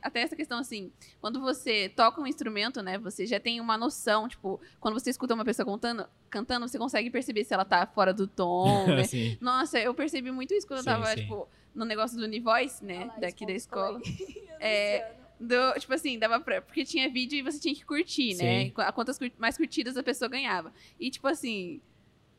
[0.00, 4.28] até essa questão assim, quando você toca um instrumento, né, você já tem uma noção,
[4.28, 8.14] tipo, quando você escuta uma pessoa cantando, cantando, você consegue perceber se ela tá fora
[8.14, 9.02] do tom, né?
[9.40, 11.16] Nossa, eu percebi muito isso quando Sim, eu tava, sim.
[11.22, 14.00] tipo, no negócio do Univoice, né, Olha lá, daqui da escola.
[14.58, 15.12] É.
[15.38, 16.62] Do, tipo assim, dava pra.
[16.62, 18.64] Porque tinha vídeo e você tinha que curtir, né?
[18.66, 18.72] Sim.
[18.78, 20.72] A Quantas cur- mais curtidas a pessoa ganhava.
[20.98, 21.80] E, tipo assim,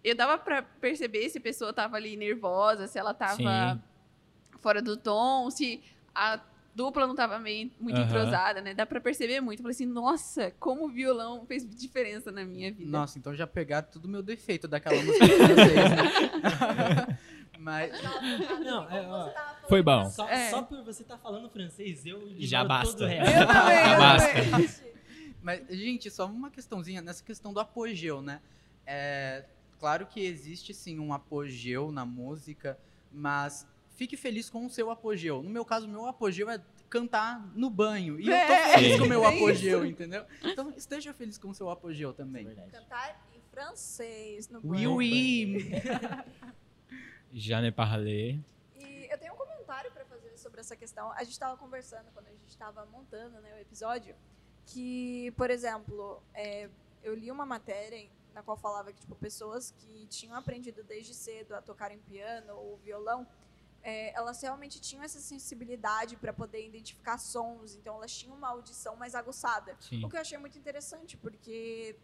[0.04, 3.36] eu dava pra perceber se a pessoa tava ali nervosa, se ela tava
[3.76, 3.82] Sim.
[4.60, 5.82] fora do tom, se
[6.16, 6.40] a
[6.74, 8.06] dupla não tava meio muito Aham.
[8.06, 8.74] entrosada, né?
[8.74, 9.60] Dá pra perceber muito.
[9.60, 12.90] Eu Falei assim, nossa, como o violão fez diferença na minha vida.
[12.90, 17.18] Nossa, então já pegaram tudo meu defeito daquela música de vocês, né?
[17.60, 17.92] Mas,
[18.64, 19.32] Não, é, ó,
[19.68, 20.10] Foi bom.
[20.10, 20.50] Só, É.
[20.50, 22.94] só por você estar falando francês, eu Já basta.
[22.94, 23.32] todo o resto.
[23.40, 24.34] Eu também, Já eu basta.
[24.52, 24.70] também.
[25.42, 28.42] mas, gente, só uma questãozinha nessa questão do apogeu, né?
[28.86, 29.46] É,
[29.80, 32.78] claro que existe sim um apogeu na música,
[33.12, 35.42] mas fique feliz com o seu apogeu.
[35.44, 38.18] No meu caso, o meu apogeu é cantar no banho.
[38.20, 39.00] E eu tô É, feliz Sim.
[39.00, 40.24] com o meu é apogeu, entendeu?
[40.44, 42.46] Então esteja feliz com o seu apogeu também.
[42.72, 44.96] Cantar em francês no Oui, banco.
[44.96, 45.72] oui.
[47.34, 48.40] Já ne parlé.
[48.76, 51.12] E eu tenho um comentário para fazer sobre essa questão.
[51.12, 54.16] A gente estava conversando quando a gente estava montando né, o episódio,
[54.66, 56.70] que, por exemplo, é,
[57.04, 61.56] eu li uma matéria na qual falava que tipo pessoas que tinham aprendido desde cedo
[61.56, 63.26] a tocar em piano ou violão
[63.88, 68.98] é, elas realmente tinham essa sensibilidade para poder identificar sons, então elas tinham uma audição
[68.98, 69.78] mais aguçada.
[69.80, 70.04] Sim.
[70.04, 71.96] O que eu achei muito interessante, porque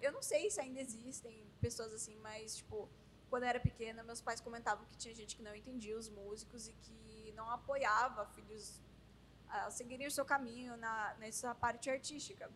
[0.00, 2.88] eu não sei se ainda existem pessoas assim, mas, tipo,
[3.32, 6.68] quando eu era pequena, meus pais comentavam que tinha gente que não entendia os músicos
[6.68, 8.78] e que não apoiava filhos
[9.48, 12.50] a seguirem o seu caminho na, nessa parte artística.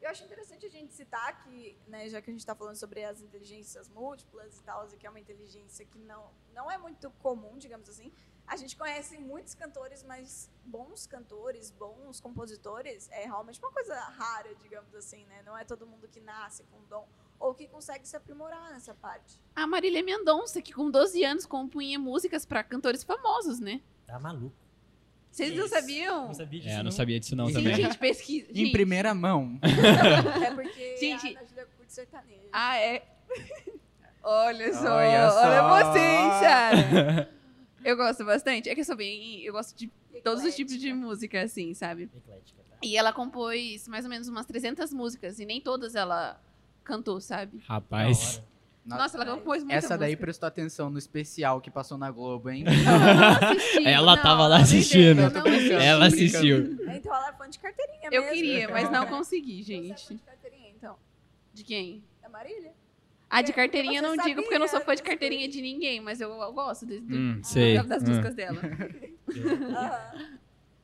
[0.00, 3.02] Eu acho interessante a gente citar que, né, já que a gente está falando sobre
[3.02, 7.58] as inteligências múltiplas e tal, que é uma inteligência que não, não é muito comum,
[7.58, 8.12] digamos assim,
[8.46, 14.54] a gente conhece muitos cantores, mas bons cantores, bons compositores, é realmente uma coisa rara,
[14.54, 15.42] digamos assim, né?
[15.42, 17.08] Não é todo mundo que nasce com dom
[17.42, 19.38] ou que consegue se aprimorar nessa parte.
[19.54, 23.80] A Marília Mendonça, que com 12 anos compunha músicas para cantores famosos, né?
[24.06, 24.54] Tá maluco.
[25.30, 26.26] Vocês não sabiam?
[26.26, 27.74] Não sabia disso, É, eu não sabia disso não Sim, também.
[27.74, 28.50] gente, pesquisa.
[28.52, 28.72] Em gente.
[28.72, 29.58] primeira mão.
[29.62, 31.36] É porque Gente.
[31.36, 32.48] a Ana curte sertanejo.
[32.52, 33.02] Ah, é.
[34.22, 35.92] Olha só, Olha olha, só.
[35.92, 37.34] vocês, cara.
[37.84, 38.68] Eu gosto bastante.
[38.68, 39.42] É que eu sou bem.
[39.42, 39.88] Eu gosto de
[40.22, 41.06] todos os tipos de Eclética.
[41.06, 42.04] música, assim, sabe?
[42.14, 42.76] Eclética, tá?
[42.82, 46.40] E ela compôs mais ou menos umas 300 músicas, e nem todas ela
[46.84, 47.62] cantou, sabe?
[47.66, 48.38] Rapaz.
[48.38, 48.52] Hora.
[48.84, 50.20] Nossa, ela compôs muita Essa daí música.
[50.22, 52.64] prestou atenção no especial que passou na Globo, hein?
[52.64, 55.20] Não, assisti, Ela não, tava lá assistindo.
[55.20, 55.46] Eu não.
[55.80, 56.78] Ela assistiu.
[56.92, 58.34] Então ela é fã de carteirinha Eu mesmo.
[58.36, 60.14] queria, mas não consegui, Você é fã gente.
[60.16, 60.96] de carteirinha, então?
[61.54, 62.02] De quem?
[62.20, 62.72] Da Marília?
[63.30, 65.62] Ah, de carteirinha eu não digo, porque eu não sou sabia fã de carteirinha de
[65.62, 67.80] ninguém, mas eu, eu gosto de- do- Hum, sei.
[67.84, 68.06] das Hum.
[68.08, 68.60] músicas dela.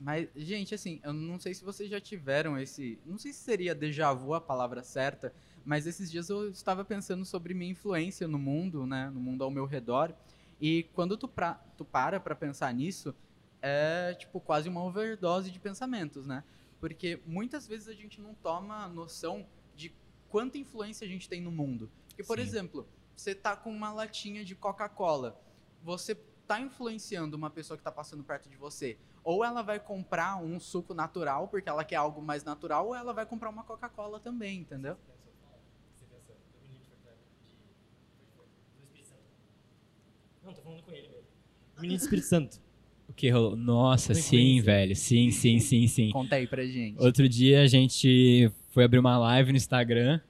[0.00, 3.00] Mas, gente, assim, eu não sei se vocês já tiveram esse.
[3.04, 7.24] Não sei se seria déjà vu a palavra certa, mas esses dias eu estava pensando
[7.24, 9.10] sobre minha influência no mundo, né?
[9.10, 10.14] No mundo ao meu redor.
[10.60, 13.14] E quando tu, pra, tu para pra pensar nisso,
[13.62, 16.44] é tipo quase uma overdose de pensamentos, né?
[16.80, 19.92] Porque muitas vezes a gente não toma noção de
[20.28, 21.90] quanta influência a gente tem no mundo.
[22.08, 22.44] Porque, por Sim.
[22.44, 25.40] exemplo, você tá com uma latinha de Coca-Cola,
[25.82, 26.14] você
[26.46, 28.98] tá influenciando uma pessoa que tá passando perto de você.
[29.22, 33.12] Ou ela vai comprar um suco natural, porque ela quer algo mais natural, ou ela
[33.12, 34.96] vai comprar uma Coca-Cola também, entendeu?
[40.48, 41.24] Não, tô falando com ele mesmo.
[41.76, 42.58] Menino do Espírito Santo.
[43.06, 43.54] O que rolou?
[43.54, 44.96] Nossa, sim, velho.
[44.96, 46.10] Sim, sim, sim, sim.
[46.10, 46.98] Conta aí pra gente.
[46.98, 50.20] Outro dia a gente foi abrir uma live no Instagram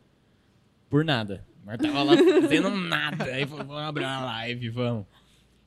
[0.91, 1.47] por nada.
[1.65, 3.25] Mas tava lá fazendo nada.
[3.27, 5.07] Aí falou, vamos abrir uma live, vamos.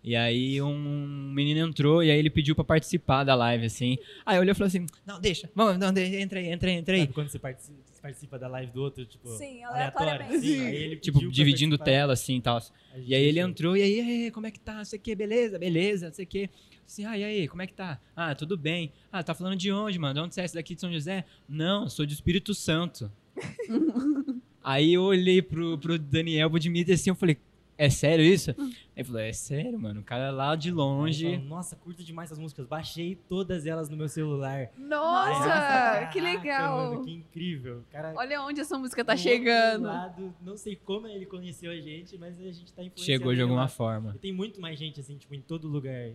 [0.04, 3.98] E aí um menino entrou e aí ele pediu pra participar da live, assim.
[4.26, 6.76] Aí eu olhei e falei assim, não, deixa, vamos, não, deixa, entra aí, entra aí,
[6.76, 7.02] entra aí.
[7.02, 10.40] Sabe quando você participa, participa da live do outro, tipo, Sim, aleatoriamente.
[10.42, 12.60] Sim, aí ele Tipo, dividindo tela, assim, e tal.
[12.98, 14.76] E aí ele entrou, e aí, e aí, como é que tá?
[14.76, 16.50] Não sei o que, beleza, beleza, não sei o que.
[16.86, 18.00] Assim, ah, e aí, como é que tá?
[18.16, 18.92] Ah, tudo bem.
[19.12, 20.16] Ah, tá falando de onde, mano?
[20.16, 20.46] De onde você é?
[20.46, 21.26] Esse daqui de São José?
[21.48, 23.12] Não, sou de Espírito Santo.
[24.64, 27.38] aí eu olhei pro, pro Daniel Budimir e assim, eu falei,
[27.86, 28.52] é sério isso?
[28.60, 31.38] Aí ele falou, é sério, mano, o cara lá de longe.
[31.38, 32.68] Nossa, curto demais essas músicas.
[32.68, 34.70] Baixei todas elas no meu celular.
[34.78, 36.92] Nossa, Caraca, que legal.
[36.94, 37.84] Mano, que incrível.
[37.92, 39.86] Cara, Olha onde essa música tá chegando.
[39.88, 43.42] lado, não sei como ele conheceu a gente, mas a gente tá influenciando Chegou de
[43.42, 43.68] alguma lá.
[43.68, 44.14] forma.
[44.16, 46.12] E tem muito mais gente, assim, tipo, em todo lugar.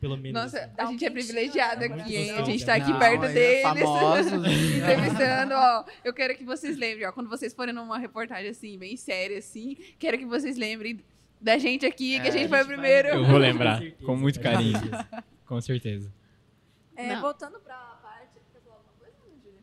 [0.00, 0.42] Pelo menos.
[0.42, 0.72] Nossa, assim.
[0.78, 1.10] A gente é
[1.88, 2.30] né, aqui, hein?
[2.30, 3.62] A gente tá aqui Não, perto é deles.
[3.62, 4.32] Famosos.
[4.76, 5.84] entrevistando, ó.
[6.02, 7.12] Eu quero que vocês lembrem, ó.
[7.12, 10.98] Quando vocês forem numa reportagem assim, bem séria, assim, quero que vocês lembrem
[11.38, 13.08] da gente aqui, que a É, gente a foi o primeiro.
[13.08, 14.78] Eu vou lembrar, Com certeza, com muito com carinho.
[14.80, 15.24] certeza.
[15.46, 16.12] Com certeza.
[16.96, 17.20] É, Não.
[17.20, 18.28] voltando pra parte.
[18.52, 19.60] Quer falar alguma coisa, Júlia?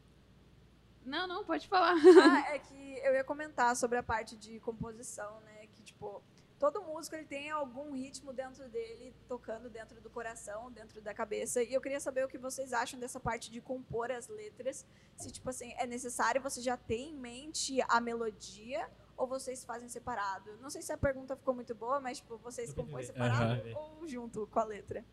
[1.06, 1.95] Não, não, pode falar.
[1.95, 5.65] Ah, é que eu ia comentar sobre a parte de composição, né?
[5.73, 6.21] Que, tipo,
[6.60, 11.62] todo músico ele tem algum ritmo dentro dele, tocando dentro do coração, dentro da cabeça.
[11.62, 14.86] E eu queria saber o que vocês acham dessa parte de compor as letras.
[15.15, 19.88] Se, tipo assim, é necessário você já ter em mente a melodia ou vocês fazem
[19.88, 20.58] separado?
[20.58, 23.78] Não sei se a pergunta ficou muito boa, mas, tipo, vocês compõem separado Aham.
[23.78, 25.06] ou junto com a letra?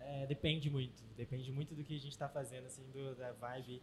[0.00, 1.02] É, depende muito.
[1.16, 3.82] Depende muito do que a gente tá fazendo, assim, do, da vibe.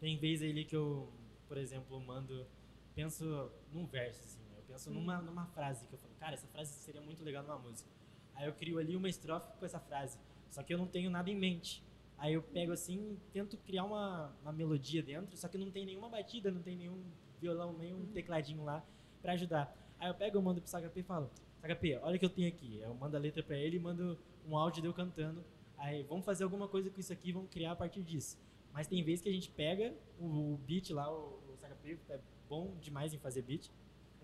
[0.00, 1.12] Tem vez ali que eu,
[1.48, 2.46] por exemplo, mando.
[2.94, 4.43] Penso num verso, assim.
[4.74, 7.88] Penso numa, numa frase que eu falo, cara, essa frase seria muito legal numa música.
[8.34, 10.18] Aí eu crio ali uma estrofe com essa frase.
[10.50, 11.80] Só que eu não tenho nada em mente.
[12.18, 16.08] Aí eu pego assim, tento criar uma, uma melodia dentro, só que não tem nenhuma
[16.08, 17.04] batida, não tem nenhum
[17.40, 18.84] violão, nenhum tecladinho lá
[19.22, 19.72] pra ajudar.
[19.96, 21.30] Aí eu pego, eu mando pro SHP e falo,
[21.62, 22.80] SHP, olha o que eu tenho aqui.
[22.80, 25.44] Eu mando a letra pra ele e mando um áudio de eu cantando.
[25.78, 28.36] Aí vamos fazer alguma coisa com isso aqui, vamos criar a partir disso.
[28.72, 32.18] Mas tem vezes que a gente pega o, o beat lá, o, o SHP é
[32.48, 33.70] bom demais em fazer beat.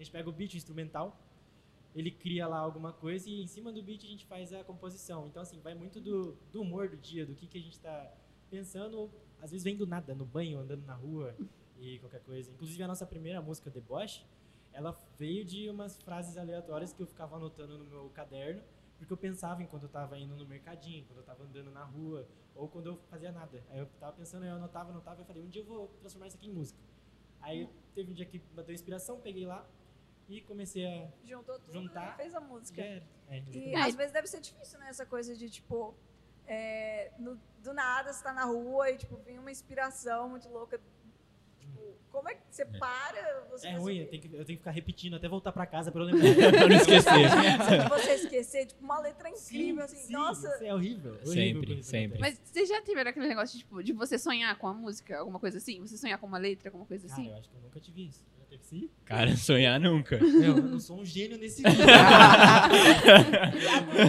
[0.01, 1.15] Gente pega o beat o instrumental,
[1.95, 5.27] ele cria lá alguma coisa e em cima do beat a gente faz a composição.
[5.27, 8.11] Então, assim, vai muito do, do humor do dia, do que, que a gente tá
[8.49, 9.11] pensando.
[9.43, 11.37] Às vezes vem do nada, no banho, andando na rua
[11.79, 12.51] e qualquer coisa.
[12.51, 14.25] Inclusive, a nossa primeira música, Deboche,
[14.73, 18.63] ela veio de umas frases aleatórias que eu ficava anotando no meu caderno
[18.97, 22.27] Porque eu pensava enquanto eu tava indo no mercadinho, quando eu tava andando na rua,
[22.55, 23.63] ou quando eu fazia nada.
[23.69, 26.39] Aí eu tava pensando, eu anotava, anotava, e falei, um dia eu vou transformar isso
[26.39, 26.81] aqui em música.
[27.43, 29.69] Aí teve um dia que bateu inspiração, peguei lá
[30.31, 32.15] e comecei a Juntou tudo Juntar.
[32.15, 32.81] e fez a música.
[32.81, 33.05] Era.
[33.29, 34.89] É, E às vezes deve ser difícil, né?
[34.89, 35.95] Essa coisa de, tipo,
[36.47, 40.81] é, no- do nada você tá na rua e, tipo, vem uma inspiração muito louca.
[42.21, 43.47] Como é que você para?
[43.51, 45.91] Você É ruim, eu tenho, que, eu tenho que ficar repetindo até voltar pra casa
[45.91, 46.53] pra eu lembrar.
[46.53, 47.11] pra não esquecer.
[47.11, 50.47] Se você esquecer, tipo, uma letra incrível, assim, sim, nossa.
[50.55, 51.13] isso é horrível.
[51.13, 52.19] horrível Sempre, sempre.
[52.19, 55.57] Mas vocês já tiveram aquele negócio tipo, de você sonhar com a música, alguma coisa
[55.57, 55.81] assim?
[55.81, 57.31] Você sonhar com uma letra, alguma coisa Cara, assim?
[57.31, 58.23] eu acho que eu nunca tive isso.
[58.39, 58.91] Já teve sim?
[59.07, 60.19] Cara, sonhar nunca.
[60.21, 61.87] Meu, eu não sou um gênio nesse nível.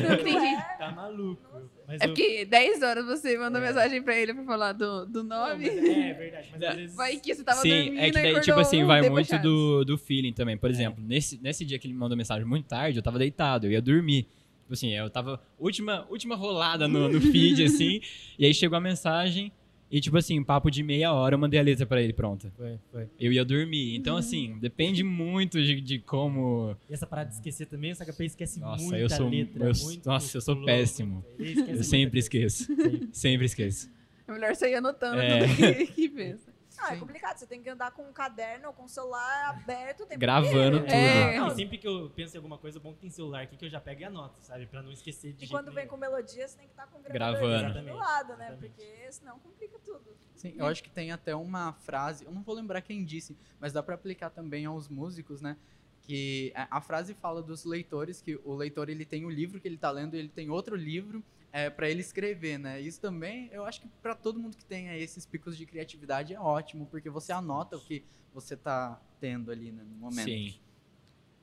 [0.10, 0.62] Não entendi.
[0.78, 1.72] tá maluco.
[1.92, 3.62] Mas É eu- porque 10 horas você manda É.
[3.62, 5.66] mensagem pra ele pra falar do, do Não, nome.
[5.66, 6.96] mas é, é verdade, mas às vezes...
[6.96, 9.98] Vai que você tava Sim, dormindo é que daí, tipo assim, vai muito do, do
[9.98, 10.56] feeling também.
[10.58, 13.68] Por exemplo, nesse, nesse dia que ele me mandou mensagem muito tarde, eu tava deitado,
[13.68, 14.24] eu ia dormir.
[14.62, 15.42] Tipo assim, eu tava.
[15.60, 18.00] Última, última rolada no, no feed, assim.
[18.40, 19.52] e aí chegou a mensagem.
[19.92, 22.50] E, tipo assim, papo de meia hora, eu mandei a letra pra ele pronta.
[22.56, 23.08] Foi, foi.
[23.20, 23.94] Eu ia dormir.
[23.96, 26.78] Então, assim, depende muito de, de como.
[26.90, 29.66] E essa parada de esquecer também, o Sagapé esquece Nossa, muita eu sou- letra.
[29.70, 31.26] eu- muito nossa, eu sou flow, péssimo.
[31.38, 32.64] Eu sempre esqueço.
[32.66, 33.10] Sempre.
[33.12, 33.90] Sempre esqueço.
[34.28, 35.46] É melhor sair anotando É.
[35.46, 36.51] do que, que pensa.
[36.82, 37.00] Ah, é Sim.
[37.00, 37.38] complicado.
[37.38, 40.80] Você tem que andar com um caderno ou com o celular aberto o Gravando inteiro.
[40.80, 40.92] tudo.
[40.96, 41.40] É.
[41.40, 43.70] Não, sempre que eu penso em alguma coisa, bom que tem celular aqui que eu
[43.70, 44.66] já pego e anoto, sabe?
[44.66, 45.90] Pra não esquecer de E quando vem nenhum.
[45.90, 48.48] com melodia, você tem que estar com o gravador do lado, né?
[48.48, 48.60] exatamente.
[48.60, 50.18] Porque senão complica tudo.
[50.36, 53.72] Sim, eu acho que tem até uma frase, eu não vou lembrar quem disse, mas
[53.74, 55.56] dá pra aplicar também aos músicos, né?
[56.02, 59.68] Que a a frase fala dos leitores, que o leitor ele tem o livro que
[59.68, 62.80] ele tá lendo e ele tem outro livro é, para ele escrever, né?
[62.80, 66.40] Isso também, eu acho que pra todo mundo que tem esses picos de criatividade é
[66.40, 70.24] ótimo, porque você anota o que você tá tendo ali né, no momento.
[70.26, 70.56] Sim.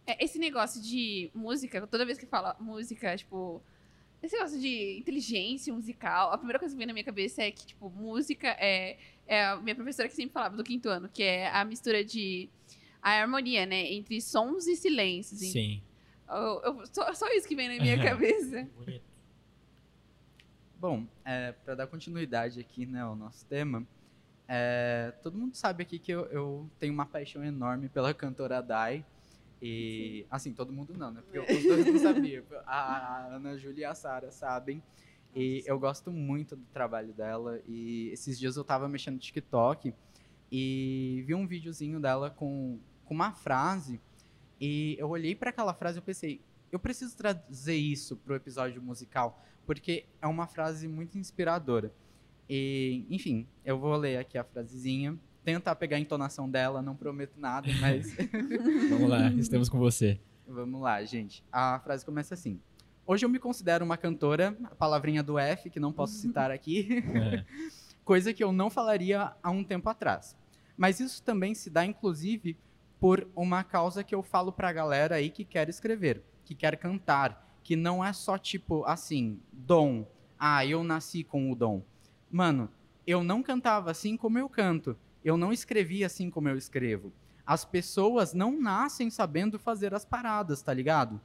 [0.07, 3.62] É, esse negócio de música, toda vez que fala música, tipo.
[4.21, 7.64] Esse negócio de inteligência musical, a primeira coisa que vem na minha cabeça é que,
[7.66, 11.49] tipo, música é, é a minha professora que sempre falava do quinto ano, que é
[11.49, 12.49] a mistura de.
[13.01, 13.92] a harmonia, né?
[13.92, 15.38] Entre sons e silêncios.
[15.40, 15.81] Sim.
[16.29, 18.68] Eu- eu- só, só isso que vem na minha cabeça.
[18.77, 19.05] Bonito.
[20.81, 23.85] Bom, é, para dar continuidade aqui né, ao nosso tema,
[24.47, 29.05] é, todo mundo sabe aqui que eu, eu tenho uma paixão enorme pela cantora Dai.
[29.61, 31.21] E, assim, todo mundo não, né?
[31.21, 32.45] Porque os dois não sabiam.
[32.64, 34.81] A, a Ana Júlia e a Sara sabem.
[35.35, 37.61] E eu gosto muito do trabalho dela.
[37.67, 39.93] E esses dias eu tava mexendo no TikTok
[40.51, 44.01] e vi um videozinho dela com, com uma frase.
[44.61, 49.43] E eu olhei para aquela frase e pensei, eu preciso trazer isso pro episódio musical
[49.69, 51.93] porque é uma frase muito inspiradora.
[52.49, 57.39] E, enfim, eu vou ler aqui a frasezinha, tentar pegar a entonação dela, não prometo
[57.39, 58.17] nada, mas
[58.89, 60.19] Vamos lá, estamos com você.
[60.47, 61.45] vamos lá, gente.
[61.53, 62.59] A frase começa assim:
[63.07, 67.05] Hoje eu me considero uma cantora, a palavrinha do F, que não posso citar aqui,
[67.15, 67.45] É.
[68.03, 70.35] coisa que eu não falaria há um tempo atrás.
[70.79, 72.57] Mas isso também se dá, inclusive,
[72.99, 77.48] por uma causa que eu falo pra galera aí que quer escrever, que quer cantar,
[77.69, 80.07] que não é só tipo assim, dom.
[80.39, 81.83] Ah, eu nasci com o dom.
[82.31, 82.71] Mano,
[83.07, 84.97] eu não cantava assim como eu canto.
[85.23, 87.13] Eu não escrevia assim como eu escrevo.
[87.45, 91.21] As pessoas não nascem sabendo fazer as paradas, tá ligado?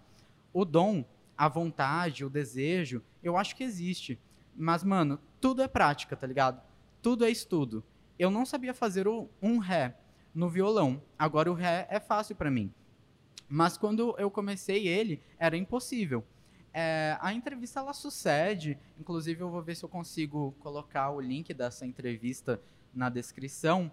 [0.51, 1.05] O dom,
[1.37, 4.19] a vontade, o desejo, eu acho que existe.
[4.53, 6.61] Mas, mano, tudo é prática, tá ligado?
[7.01, 7.85] Tudo é estudo.
[8.19, 9.07] Eu não sabia fazer
[9.41, 9.97] um ré
[10.35, 11.01] no violão.
[11.17, 12.69] Agora o ré é fácil pra mim.
[13.47, 16.25] Mas quando eu comecei ele, era impossível.
[16.73, 21.53] É, a entrevista ela sucede, inclusive eu vou ver se eu consigo colocar o link
[21.53, 22.59] dessa entrevista
[22.93, 23.91] na descrição.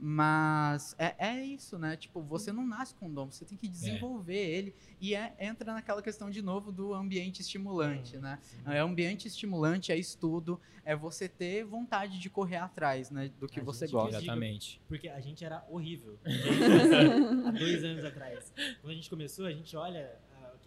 [0.00, 1.96] Mas é, é isso, né?
[1.96, 4.72] Tipo, você não nasce com dom, você tem que desenvolver ele.
[5.00, 8.38] E é- entra naquela questão de novo do ambiente estimulante, né?
[8.42, 8.58] Sim.
[8.66, 13.28] É ambiente estimulante, é estudo, é você ter vontade de correr atrás, né?
[13.40, 14.18] Do que A você gente gosta.
[14.18, 14.80] Exatamente.
[14.86, 16.16] Porque a gente era horrível.
[17.44, 18.52] Há dois anos atrás.
[18.80, 20.16] Quando a gente começou, a gente olha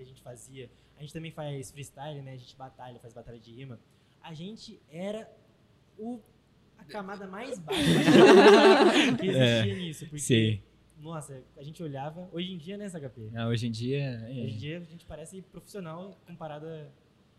[0.01, 0.69] que a gente fazia.
[0.97, 2.33] A gente também faz freestyle, né?
[2.33, 3.79] A gente batalha, faz batalha de rima.
[4.21, 5.29] A gente era
[5.97, 6.19] o,
[6.77, 7.81] a camada mais baixa
[9.19, 10.05] que existia nisso.
[10.05, 10.61] Porque, Sim.
[10.99, 12.29] nossa, a gente olhava.
[12.31, 13.31] Hoje em dia, né, SHP?
[13.35, 16.91] Ah, hoje em dia, é, Hoje em dia a gente parece profissional comparada.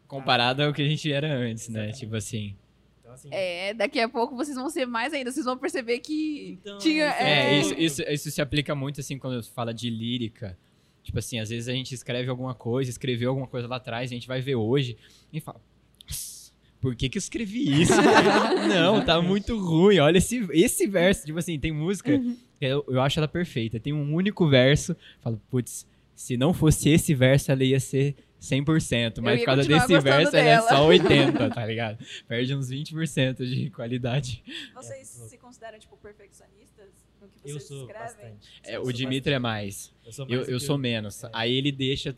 [0.09, 1.81] comparado ao que a gente era antes, né?
[1.81, 1.99] Exatamente.
[2.01, 2.57] Tipo assim.
[3.01, 3.29] Então, assim.
[3.33, 5.31] É, daqui a pouco vocês vão ser mais ainda.
[5.31, 7.05] Vocês vão perceber que Então, tinha.
[7.15, 10.59] É, É, isso, isso, isso se aplica muito, assim, quando fala de lírica.
[11.03, 14.15] Tipo assim, às vezes a gente escreve alguma coisa, escreveu alguma coisa lá atrás, a
[14.15, 14.97] gente vai ver hoje
[15.33, 15.61] e fala.
[16.07, 17.93] "Nossa, Por que, que eu escrevi isso?
[18.69, 19.99] Não, tá muito ruim.
[19.99, 21.25] Olha esse, esse verso.
[21.27, 23.79] Tipo assim, tem música que eu, eu acho ela perfeita.
[23.81, 24.97] Tem um único verso.
[25.21, 29.63] Falo, putz, se não fosse esse verso, ela ia ser 100%, Eu mas por causa
[29.65, 32.05] desse verso ele é só 80, tá ligado?
[32.27, 34.43] Perde uns 20% de qualidade.
[34.75, 36.89] Vocês É, se consideram, tipo, perfeccionistas
[37.23, 38.05] no que Eu vocês sou escrevem?
[38.07, 38.61] bastante.
[38.65, 39.43] É, Eu o sou Dimitri é bastante.
[39.65, 39.95] mais.
[40.05, 41.25] Eu sou, Eu, mais eu que sou menos.
[41.25, 41.31] é.
[41.33, 42.17] Aí ele deixa.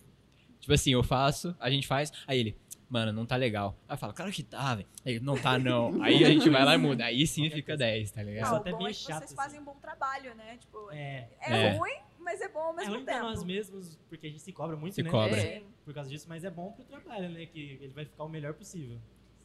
[0.60, 2.56] Tipo assim, eu faço, a gente faz, aí ele,
[2.88, 3.76] mano, não tá legal.
[3.86, 4.88] Aí eu falo, claro que tá, velho.
[5.04, 6.00] Aí, não tá, não.
[6.02, 7.04] Aí a gente vai lá e muda.
[7.04, 8.50] Aí sim fica 10, tá Eu ligado?
[8.50, 9.36] Não, até o bom meio é que chato, vocês assim.
[9.36, 10.56] fazem um bom trabalho, né?
[10.56, 11.76] Tipo, é, É, É.
[11.76, 13.26] ruim, mas é bom ao é mesmo ruim pra tempo.
[13.26, 15.10] nós mesmos, porque a gente se cobra muito, Se né?
[15.10, 15.38] cobra.
[15.38, 15.62] É.
[15.84, 17.44] Por causa disso, mas é bom pro trabalho, né?
[17.44, 18.98] Que ele vai ficar o melhor possível.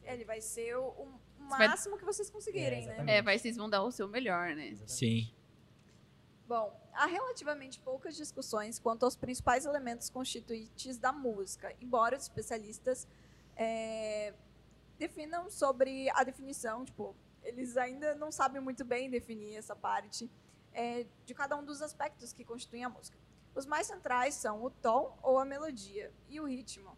[0.05, 1.07] Ele vai ser o, o
[1.49, 3.17] vai- máximo que vocês conseguirem, É, né?
[3.17, 4.67] É, vai, vocês vão dar o seu melhor, né?
[4.69, 4.91] Exatamente.
[4.93, 5.29] Sim.
[6.49, 13.07] Bom, há relativamente poucas discussões quanto aos principais elementos constituintes da música, embora os especialistas
[13.55, 14.33] é,
[14.97, 20.27] definam sobre a definição, tipo, eles ainda não sabem muito bem definir essa parte
[20.73, 23.19] é, de cada um dos aspectos que constituem a música.
[23.53, 26.97] Os mais centrais são o tom ou a melodia e o ritmo.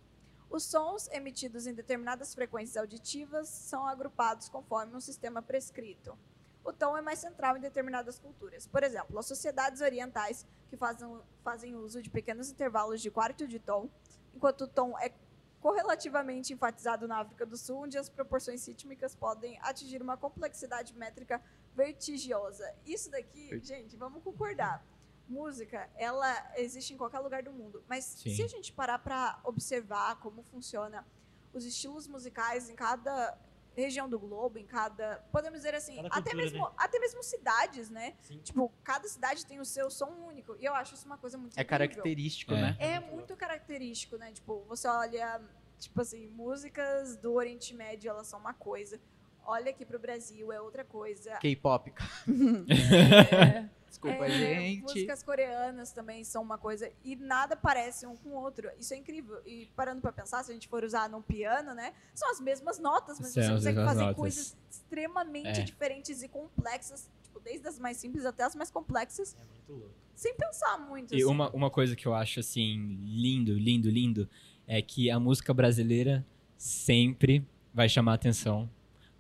[0.50, 6.18] Os sons emitidos em determinadas frequências auditivas são agrupados conforme um sistema prescrito.
[6.64, 8.68] O tom é mais central em determinadas culturas.
[8.68, 13.60] Por exemplo, as sociedades orientais que fazem, fazem uso de pequenos intervalos de quarto de
[13.60, 13.90] tom,
[14.34, 15.12] enquanto o tom é
[15.60, 21.42] correlativamente enfatizado na África do Sul, onde as proporções rítmicas podem atingir uma complexidade métrica
[21.76, 22.74] vertiginosa.
[22.86, 24.84] Isso daqui, gente, vamos concordar.
[25.30, 28.36] Música, ela existe em qualquer lugar do mundo, mas Sim.
[28.36, 31.08] se a gente parar para observar como funciona
[31.54, 33.38] os estilos musicais em cada
[33.76, 36.72] região do globo, em cada, podemos dizer assim, Cada até cultura, mesmo, né?
[36.78, 38.16] até mesmo cidades, né?
[38.22, 38.40] Sim.
[38.40, 40.56] Tipo, cada cidade tem o seu som único.
[40.60, 41.70] E eu acho isso uma coisa muito É incrível.
[41.88, 42.62] característico, É.
[42.62, 42.78] né?
[42.80, 44.32] É Muito muito característico, né?
[44.32, 45.42] Tipo, você olha,
[45.80, 49.00] tipo assim, músicas do Oriente Médio, elas são uma coisa.
[49.46, 51.32] Olha aqui pro Brasil, é outra coisa.
[51.38, 51.92] K-pop.
[53.88, 54.82] Desculpa, É, gente.
[54.84, 58.70] Músicas coreanas também são uma coisa e nada parece um com o outro.
[58.80, 59.42] Isso é incrível.
[59.46, 61.94] E parando pra pensar, se a gente for usar num piano, né?
[62.16, 64.16] São as mesmas notas, mas São você consegue fazer notas.
[64.16, 65.64] coisas extremamente É.
[65.64, 69.96] diferentes e complexas, tipo, desde as mais simples até as mais complexas, É muito louco.
[70.16, 71.14] sem pensar muito.
[71.14, 71.26] E assim.
[71.26, 74.30] uma, uma coisa que eu acho, assim, lindo, lindo, lindo,
[74.66, 76.26] é que a música brasileira
[76.58, 78.70] sempre vai chamar atenção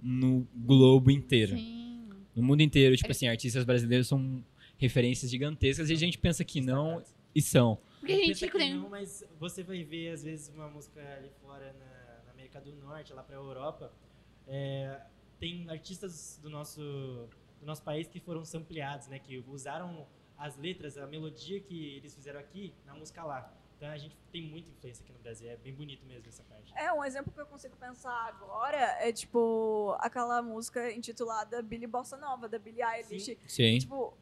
[0.02, 1.56] no globo inteiro.
[1.56, 2.10] Sim.
[2.36, 4.44] No mundo inteiro, tipo assim, artistas brasileiros são
[4.78, 7.04] referências gigantescas e a gente pensa que não,
[7.36, 7.78] e são.
[8.00, 11.00] Porque a gente Pensa que tem- não, mas você vai ver, às vezes, uma música
[11.18, 13.94] ali fora na, na América do Norte, lá pra Europa.
[14.48, 15.02] é,
[15.40, 16.82] tem artistas do nosso,
[17.60, 19.18] do nosso país que foram sampleados, né?
[19.20, 20.06] Que usaram
[20.38, 23.52] as letras, a melodia que eles fizeram aqui na música lá.
[23.82, 25.50] Então a gente tem muita influência aqui no Brasil.
[25.50, 26.72] É bem bonito mesmo essa parte.
[26.78, 32.16] É, um exemplo que eu consigo pensar agora é, tipo, aquela música intitulada Billy Bossa
[32.16, 33.36] Nova, da Billie Eilish.
[33.48, 33.80] Sim.
[33.80, 34.16] Tipo,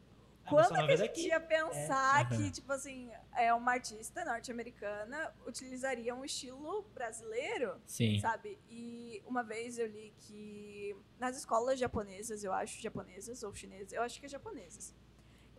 [0.45, 1.27] A quando é que a é gente daqui.
[1.27, 2.37] ia pensar É.
[2.37, 8.17] que, tipo assim, é uma artista norte-americana utilizaria um estilo brasileiro, Sim.
[8.21, 8.57] sabe?
[8.69, 14.01] E uma vez eu li que nas escolas japonesas, eu acho, japonesas ou chinesas, eu
[14.03, 14.95] acho que é japonesas,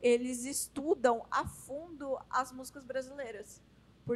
[0.01, 3.62] eles estudam a fundo as músicas brasileiras.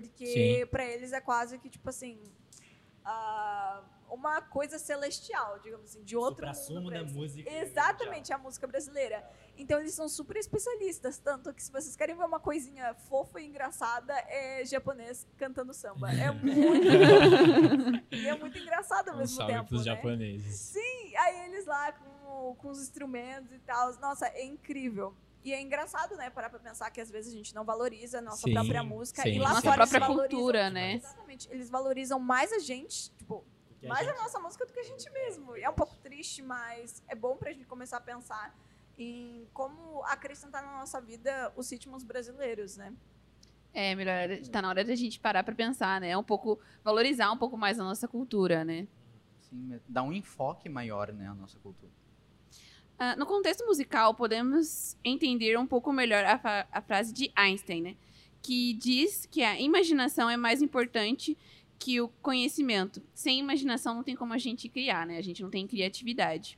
[0.01, 2.20] Porque pra eles é quase que, tipo assim,
[3.05, 3.80] ah,
[4.11, 6.90] uma coisa celestial, digamos assim, de outro mundo.
[6.90, 7.49] Da música.
[7.49, 9.24] Exatamente, a música brasileira.
[9.57, 13.47] Então eles são super especialistas, tanto que se vocês querem ver uma coisinha fofa e
[13.47, 16.11] engraçada, é japonês cantando samba.
[16.11, 16.88] É muito
[18.11, 19.95] e é muito engraçado ao Um mesmo salve tempo, pros né?
[19.95, 20.57] japoneses.
[20.57, 23.95] Sim, aí eles lá com, com os instrumentos e tal.
[24.01, 25.14] Nossa, é incrível.
[25.45, 28.22] E é engraçado, né, parar pra pensar que às vezes a gente não valoriza a
[28.22, 29.22] nossa Sim, própria música.
[29.22, 29.61] sim, e lá sim.
[29.61, 30.95] fora Nossa eles própria valorizam- cultura, né?
[30.95, 31.49] Exatamente.
[31.53, 33.45] Eles valorizam mais a gente, tipo,
[33.84, 35.55] a mais a gente- nossa música do que a gente mesmo.
[35.57, 38.57] E é um pouco triste, mas é bom pra gente começar a pensar
[38.97, 42.95] em como acrescentar na nossa vida os ritmos brasileiros, né?
[43.74, 46.16] É, melhor, tá na hora da gente parar pra pensar, né?
[46.16, 48.86] Um pouco, valorizar um pouco mais a nossa cultura, né?
[49.40, 51.92] Sim, dá um enfoque maior, né, à nossa cultura.
[52.99, 57.97] Ah, no contexto musical, podemos entender um pouco melhor a, a frase de Einstein, né?
[58.40, 61.36] Que diz que a imaginação é mais importante
[61.78, 63.03] que o conhecimento.
[63.12, 65.18] Sem imaginação não tem como a gente criar, né?
[65.18, 66.57] A gente não tem criatividade.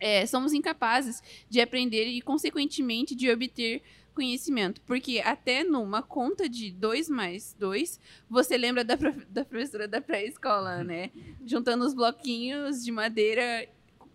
[0.00, 3.82] É, somos incapazes de aprender e, consequentemente, de obter
[4.14, 4.80] conhecimento.
[4.82, 10.00] Porque até numa conta de 2 mais 2, você lembra da, prof- da professora da
[10.00, 11.10] pré-escola, né?
[11.46, 13.68] Juntando os bloquinhos de madeira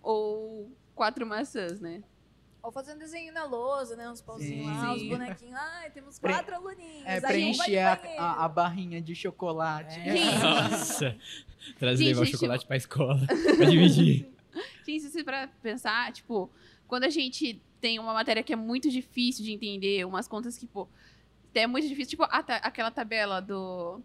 [0.03, 2.03] ou quatro maçãs, né?
[2.63, 4.07] Ou fazendo desenho na lousa, né?
[4.09, 4.77] Uns pauzinhos Sim.
[4.77, 5.55] lá, uns bonequinhos.
[5.59, 7.05] Ai, temos Pre- quatro aluninhos.
[7.07, 9.99] É, preencher um a, a, a barrinha de chocolate.
[9.99, 10.15] É.
[10.15, 11.17] Gente, Nossa!
[11.79, 13.19] Trazer Gente, levar o tipo- chocolate pra escola.
[13.57, 14.29] pra dividir.
[14.85, 16.51] Gente, se você para pensar, tipo,
[16.87, 20.67] quando a gente tem uma matéria que é muito difícil de entender, umas contas que,
[20.67, 20.87] pô,
[21.55, 23.99] é muito difícil, tipo, a ta- aquela tabela do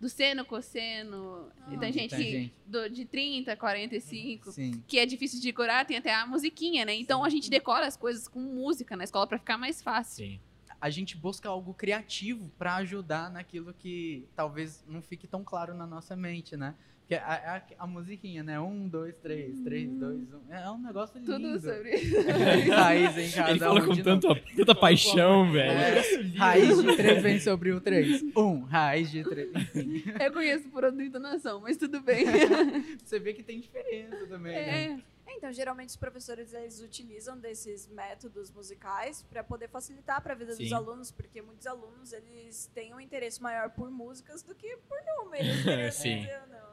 [0.00, 1.48] do seno, cosseno.
[1.66, 2.54] Ah, e tem gente, gente.
[2.66, 4.52] do- de 30, 45.
[4.52, 4.82] Sim.
[4.86, 6.94] Que é difícil de decorar, tem até a musiquinha, né?
[6.94, 10.24] Então a gente decora as coisas com música na escola pra ficar mais fácil.
[10.26, 10.40] Sim.
[10.80, 15.86] A gente busca algo criativo pra ajudar naquilo que talvez não fique tão claro na
[15.86, 16.76] nossa mente, né?
[17.08, 18.60] Porque a, a, a musiquinha, né?
[18.60, 20.52] Um, dois, três, três, dois, um.
[20.52, 21.32] É um negócio lindo.
[21.32, 22.16] Tudo sobre isso.
[22.70, 25.70] Raiz em cada Ele fala um com de tanta, paixão, velho.
[25.70, 28.22] É, raiz de três vem sobre o três.
[28.36, 29.50] Um, raiz de três.
[30.22, 32.26] Eu conheço por outra entonação, mas tudo bem.
[33.02, 34.84] você vê que tem diferença também, né?
[34.92, 34.98] É.
[35.30, 40.54] Então, geralmente os professores eles utilizam desses métodos musicais para poder facilitar para a vida
[40.54, 40.74] dos Sim.
[40.74, 45.62] alunos, porque muitos alunos eles têm um interesse maior por músicas do que por números,
[45.62, 46.26] querendo Sim.
[46.26, 46.67] não, né?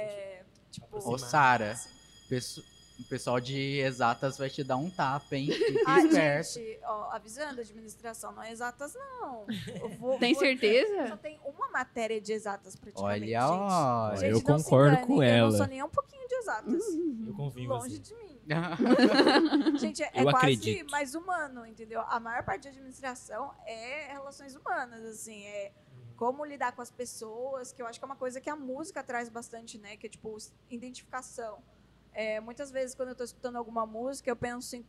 [0.00, 1.74] É, tipo, Ô, Sara,
[2.98, 5.50] o pessoal de exatas vai te dar um tapa, hein?
[5.50, 6.54] Fique esperto.
[6.54, 9.46] gente, ó, avisando, administração não é exatas, não.
[9.80, 11.08] Eu vou- Tem vou- certeza?
[11.08, 13.24] Só tem uma matéria de exatas praticamente.
[13.34, 14.16] Olha, ó.
[14.16, 15.50] Gente, eu concordo engane, com Eu ela.
[15.50, 16.84] não sou nem um pouquinho de exatas.
[17.26, 17.98] Eu confio em Longe você.
[18.00, 18.30] de mim.
[19.78, 20.90] Gente, é Eu quase acredito.
[20.90, 22.00] mais humano, entendeu?
[22.02, 25.72] A maior parte de administração é relações humanas, assim, é
[26.20, 29.02] como lidar com as pessoas, que eu acho que é uma coisa que a música
[29.02, 29.96] traz bastante, né?
[29.96, 30.36] Que é tipo
[30.68, 31.62] identificação.
[32.12, 34.84] É, muitas vezes quando eu estou escutando alguma música, eu penso em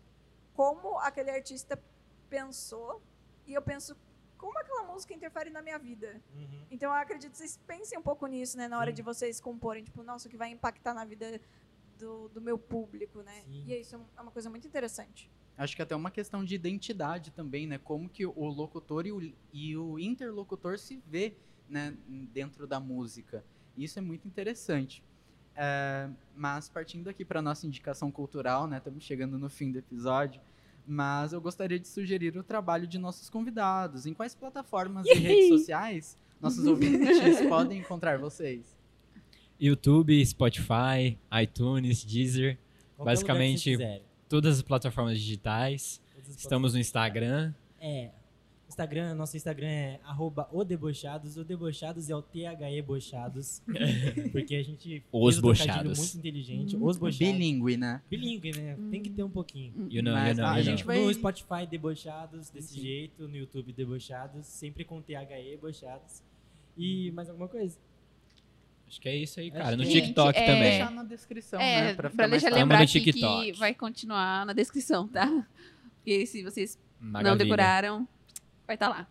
[0.54, 1.82] como aquele artista
[2.30, 3.02] pensou
[3.48, 3.96] e eu penso
[4.38, 6.22] como aquela música interfere na minha vida.
[6.36, 6.66] Uhum.
[6.70, 8.68] Então eu acredito que vocês pensem um pouco nisso, né?
[8.68, 8.96] Na hora Sim.
[8.96, 11.40] de vocês comporem, tipo, nossa, o que vai impactar na vida
[11.98, 13.44] do, do meu público, né?
[13.46, 13.64] Sim.
[13.68, 15.32] E isso é uma coisa muito interessante.
[15.58, 17.78] Acho que até uma questão de identidade também, né?
[17.78, 21.34] Como que o locutor e o, e o interlocutor se vê
[21.70, 21.94] né,
[22.34, 23.44] dentro da música.
[23.78, 25.04] Isso é muito interessante.
[25.56, 28.78] É, mas partindo aqui para nossa indicação cultural, né?
[28.78, 30.42] Estamos chegando no fim do episódio.
[30.88, 34.06] Mas eu gostaria de sugerir o trabalho de nossos convidados.
[34.06, 38.76] Em quais plataformas e redes sociais nossos ouvintes podem encontrar vocês?
[39.60, 42.58] YouTube, Spotify, iTunes, Deezer,
[42.98, 43.78] Qualquer Basicamente,
[44.32, 46.02] todas as plataformas digitais.
[46.16, 47.54] Todas as Estamos no Instagram.
[47.80, 48.10] É.
[48.70, 51.36] Instagram, nosso Instagram é arroba o debochados.
[51.36, 53.62] O debochados é o THE bochados.
[54.32, 56.00] porque a gente Os fez um bochados.
[56.00, 56.78] muito inteligente.
[56.78, 57.18] Os bochados.
[57.18, 58.02] Bilingue, né?
[58.10, 58.78] Bilingue, né?
[58.90, 59.74] Tem que ter um pouquinho.
[59.90, 60.96] You know, Mas you know, a you gente know.
[60.96, 62.82] vai- No Spotify, debochados, desse Sim.
[62.82, 63.28] jeito.
[63.28, 64.46] No YouTube, debochados.
[64.48, 66.24] Sempre com THE bochados.
[66.78, 67.78] E mais alguma coisa?
[68.92, 69.78] Acho que é isso aí, cara.
[69.78, 70.62] No que- TikTok é- também.
[70.64, 71.94] deixar na descrição, É, né?
[71.94, 73.54] pra, mais deixar lembrar aqui que TikTok.
[73.54, 75.48] vai continuar na descrição, tá?
[76.06, 78.06] E se vocês não decoraram,
[78.68, 79.08] vai estar lá.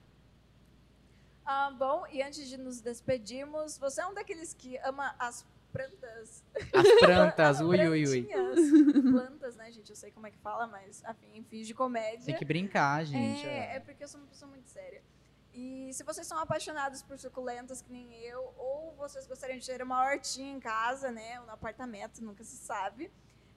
[1.47, 6.45] Ah, bom, e antes de nos despedirmos, você é um daqueles que ama as plantas?
[6.75, 8.23] As plantas, ui, ui, ui.
[8.23, 9.03] plantinhas.
[9.11, 9.89] Plantas, né, gente?
[9.89, 12.27] Eu sei como é que fala, mas, enfim, fiz de comédia.
[12.27, 13.47] Tem que brincar, gente.
[13.47, 15.01] É, é porque eu sou uma pessoa muito séria.
[15.53, 19.83] E se vocês são apaixonados por suculentas, que nem eu, ou vocês gostariam de ter
[19.83, 23.11] uma hortinha em casa, né, ou no apartamento, nunca se sabe,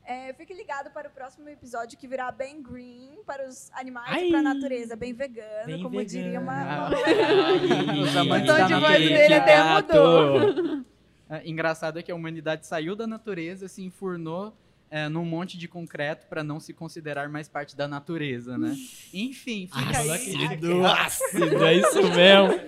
[0.03, 4.25] é, fique ligado para o próximo episódio que virá bem green para os animais Ai!
[4.27, 6.89] e para a natureza, bem vegano, Bem como diria uma...
[6.89, 10.83] Uma- O tom de voz dele até mudou.
[11.29, 14.53] É, engraçado é que a humanidade saiu da natureza, se enfurnou
[14.95, 18.77] é, num monte de concreto para não se considerar mais parte da natureza, né?
[19.11, 20.35] Enfim, fica Ah, não aí.
[20.45, 20.85] acredito.
[20.85, 22.59] Ácido, é isso mesmo,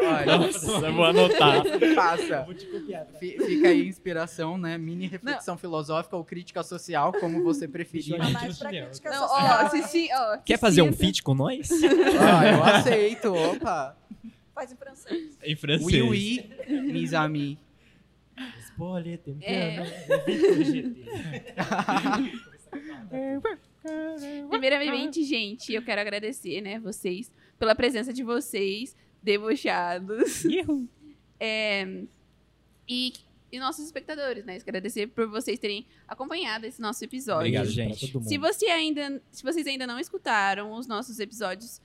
[0.00, 0.38] Olha.
[0.38, 1.64] Nossa, vou anotar.
[1.96, 2.42] Faça.
[2.44, 3.04] Vou te copiar.
[3.06, 3.18] tá?
[3.18, 4.78] Fi- Fica aí a inspiração, né?
[4.78, 8.16] Mini reflexão filosófica ou crítica social, como você preferir.
[8.16, 9.70] Mais pra Não, crítica Não, social.
[10.14, 10.38] ó, ó.
[10.38, 11.68] Quer fazer um feat com nós?
[12.20, 13.96] Ah, eu aceito, opa.
[14.54, 15.38] Faz em francês.
[15.44, 15.84] Em francês.
[15.84, 17.58] Oui, oui, mes amis.
[18.76, 19.82] Spoiler, tem É.
[24.50, 30.44] Primeiramente, gente, eu quero agradecer, né, vocês, pela presença de vocês, debochados.
[31.38, 32.02] É,
[32.88, 33.12] e,
[33.52, 34.56] e nossos espectadores, né?
[34.56, 37.40] Agradecer por vocês terem acompanhado esse nosso episódio.
[37.40, 38.10] Obrigado, gente.
[38.22, 41.80] Se você ainda, se vocês ainda não escutaram os nossos episódios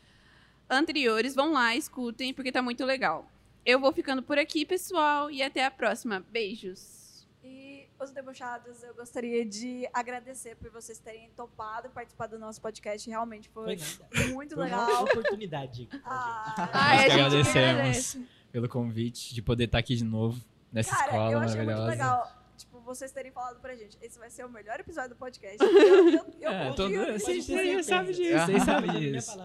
[0.69, 3.29] anteriores, vão lá, escutem, porque tá muito legal.
[3.65, 6.25] Eu vou ficando por aqui, pessoal, e até a próxima.
[6.31, 7.27] Beijos.
[7.43, 13.07] E os debochados, eu gostaria de agradecer por vocês terem topado participar do nosso podcast.
[13.09, 15.03] Realmente foi, Foi muito Foi uma legal.
[15.03, 15.87] oportunidade.
[16.03, 17.69] Ah, Nós que agradecemos.
[17.69, 18.25] agradece.
[18.51, 22.41] Pelo convite de poder estar aqui de novo nessa Cara, escola eu achei muito legal.
[22.57, 23.97] Tipo, vocês terem falado pra gente.
[24.01, 25.57] Esse vai ser o melhor episódio do podcast.
[25.63, 28.45] Eu, eu, eu É, confio todo- vocês vocês sabem disso, Ah.
[28.45, 29.37] vocês sabem disso.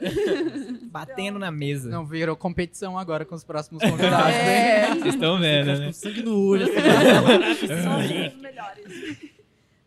[0.90, 1.88] Batendo na mesa.
[1.88, 4.40] Não virou competição agora com os próximos convidados, hein?
[4.42, 4.94] É.
[4.94, 5.86] Vocês estão vendo, né?
[5.86, 6.64] com sangue no olho.
[6.64, 7.66] assim.
[7.82, 9.34] Somos os melhores.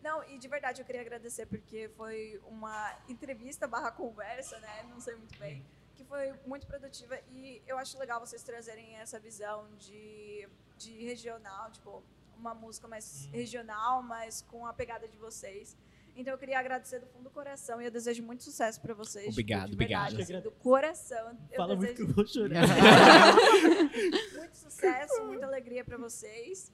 [0.02, 4.84] Não, e de verdade eu queria agradecer porque foi uma entrevista barra conversa, né?
[4.90, 5.64] Não sei muito bem.
[5.96, 10.48] que foi muito produtiva e eu acho legal vocês trazerem essa visão de,
[10.78, 12.02] de regional, tipo,
[12.38, 15.76] uma música mais regional, mas com a pegada de vocês.
[16.18, 19.28] Então eu queria agradecer do fundo do coração e eu desejo muito sucesso pra vocês.
[19.28, 20.38] Obrigado, de verdade, obrigado.
[20.38, 21.38] assim, do coração.
[21.48, 22.66] Eu Fala muito que desejo eu vou chorar.
[24.36, 26.72] muito sucesso, muita alegria pra vocês.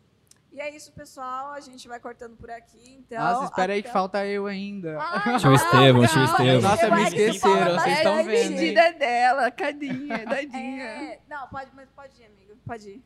[0.50, 1.52] E é isso, pessoal.
[1.52, 2.94] A gente vai cortando por aqui.
[2.94, 4.98] Então, Nossa, espera aí que falta eu ainda.
[4.98, 6.60] Ah, Tio Estevão, não, tio não, Estevão.
[6.62, 8.48] Nossa, eu me esqueceram, vocês estão vendo, hein?
[8.48, 10.84] despedida dela, cadinha, dadinha.
[10.84, 12.56] É, não, pode, mas pode ir, amigo.
[12.64, 13.04] Pode ir.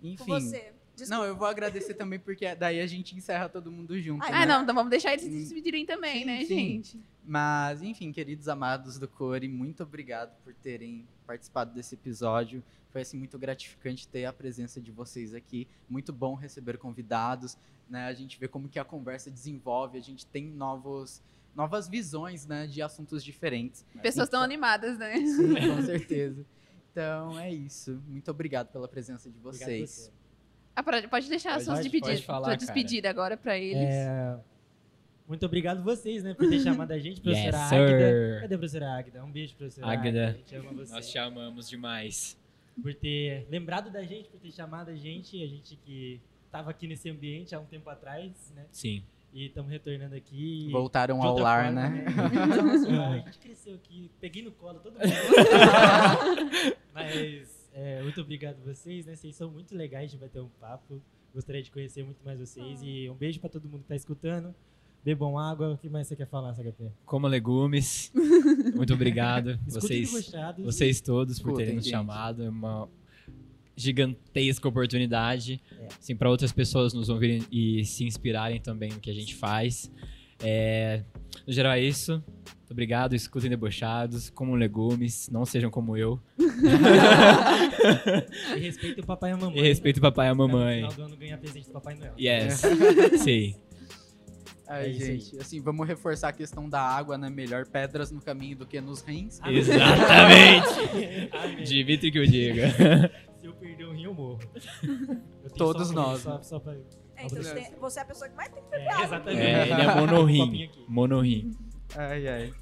[0.00, 0.24] Com Enfim.
[0.26, 0.77] você.
[0.98, 1.22] Desculpa.
[1.22, 4.24] Não, eu vou agradecer também, porque daí a gente encerra todo mundo junto.
[4.26, 4.46] Ah, né?
[4.46, 6.46] Não, então vamos deixar eles se despedirem também, Sim, né, sim.
[6.56, 7.00] gente?
[7.24, 12.64] Mas, enfim, queridos amados do Core, muito obrigado por terem participado desse episódio.
[12.90, 15.68] Foi assim muito gratificante ter a presença de vocês aqui.
[15.88, 17.56] Muito bom receber convidados,
[17.88, 18.06] né?
[18.06, 21.22] A gente vê como que a conversa desenvolve, a gente tem novos
[21.54, 23.84] novas visões, né, de assuntos diferentes.
[24.00, 25.16] Pessoas tão animadas, né?
[25.16, 26.46] Sim, com certeza.
[26.92, 28.00] Então é isso.
[28.06, 30.12] Muito obrigado pela presença de Obrigado vocês.
[30.78, 32.56] Ah, pode, pode deixar as suas Pode, despedidas, pode sua cara.
[32.56, 33.82] despedida agora pra eles.
[33.82, 34.38] É,
[35.26, 38.40] Muito obrigado vocês, né, por ter chamado a gente, professora Yes, sir.
[38.42, 39.24] Cadê a professora Águida?
[39.24, 40.28] Um beijo, professora Águida.
[40.28, 40.92] A gente ama você.
[40.92, 42.38] Nós te amamos demais.
[42.80, 46.86] Por ter lembrado da gente, por ter chamado a gente, a gente que estava aqui
[46.86, 48.64] nesse ambiente há um tempo atrás, né?
[48.70, 49.02] Sim.
[49.34, 50.68] E estamos retornando aqui.
[50.70, 52.04] Voltaram ao lar, forma, né?
[52.52, 55.02] Então, assim, a gente cresceu aqui, peguei no colo todo mundo.
[56.94, 59.14] Mas é, muito obrigado a vocês, né?
[59.14, 61.00] Vocês são muito legais de bater um papo.
[61.32, 62.80] Gostaria de conhecer muito mais vocês.
[62.82, 64.52] E um beijo para todo mundo que está escutando.
[65.04, 65.74] Bebam água.
[65.74, 66.90] O que mais você quer falar, SHP?
[67.06, 68.12] Como legumes.
[68.74, 69.60] Muito obrigado.
[69.64, 71.92] Vocês, vocês todos por Escutem, terem nos gente.
[71.92, 72.42] chamado.
[72.42, 72.88] É uma
[73.76, 75.62] gigantesca oportunidade.
[75.78, 75.86] É.
[75.86, 79.88] Assim, para outras pessoas nos ouvirem e se inspirarem também no que a gente faz.
[80.40, 81.02] É,
[81.46, 82.12] no geral é isso.
[82.12, 83.14] Muito obrigado.
[83.14, 84.28] Escutem debochados.
[84.30, 85.28] Comam legumes.
[85.30, 86.20] Não sejam como eu.
[88.56, 89.58] E respeitem o papai e a mamãe.
[89.58, 90.76] E respeito o papai e a Pra no mamãe.
[90.78, 92.12] final do ano ganhar presente do Papai Noel.
[92.18, 92.62] Yes.
[93.22, 93.54] Sim.
[94.68, 97.30] Ai, É gente, assim, vamos reforçar a questão da água, né?
[97.30, 99.38] Melhor pedras no caminho do que nos rins.
[99.42, 100.68] Ah, Exatamente.
[101.64, 102.68] Dimitri que eu diga.
[103.40, 104.40] Se eu perder um rim, eu morro.
[105.44, 106.42] Eu Todos só- nós, Só, né?
[106.42, 106.74] só pra...
[107.18, 109.04] É, então você, tem- você é a pessoa que mais tem que beber É, água.
[109.04, 109.42] exatamente.
[109.42, 110.70] É, ele é monorrim.
[110.88, 111.56] Monorrim.
[111.96, 112.54] Ai, ai.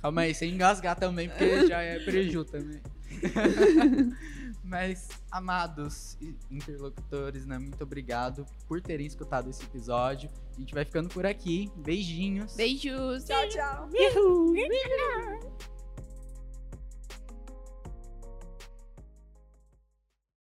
[0.00, 2.80] Calma aí, sem engasgar também, porque já é preju também.
[4.64, 6.18] Mas, amados
[6.50, 7.58] interlocutores, né?
[7.58, 10.28] Muito obrigado por terem escutado esse episódio.
[10.56, 11.70] A gente vai ficando por aqui.
[11.76, 12.54] Beijinhos.
[12.56, 13.24] Beijos.
[13.24, 13.88] Tchau, tchau.
[14.16, 14.54] Uhul.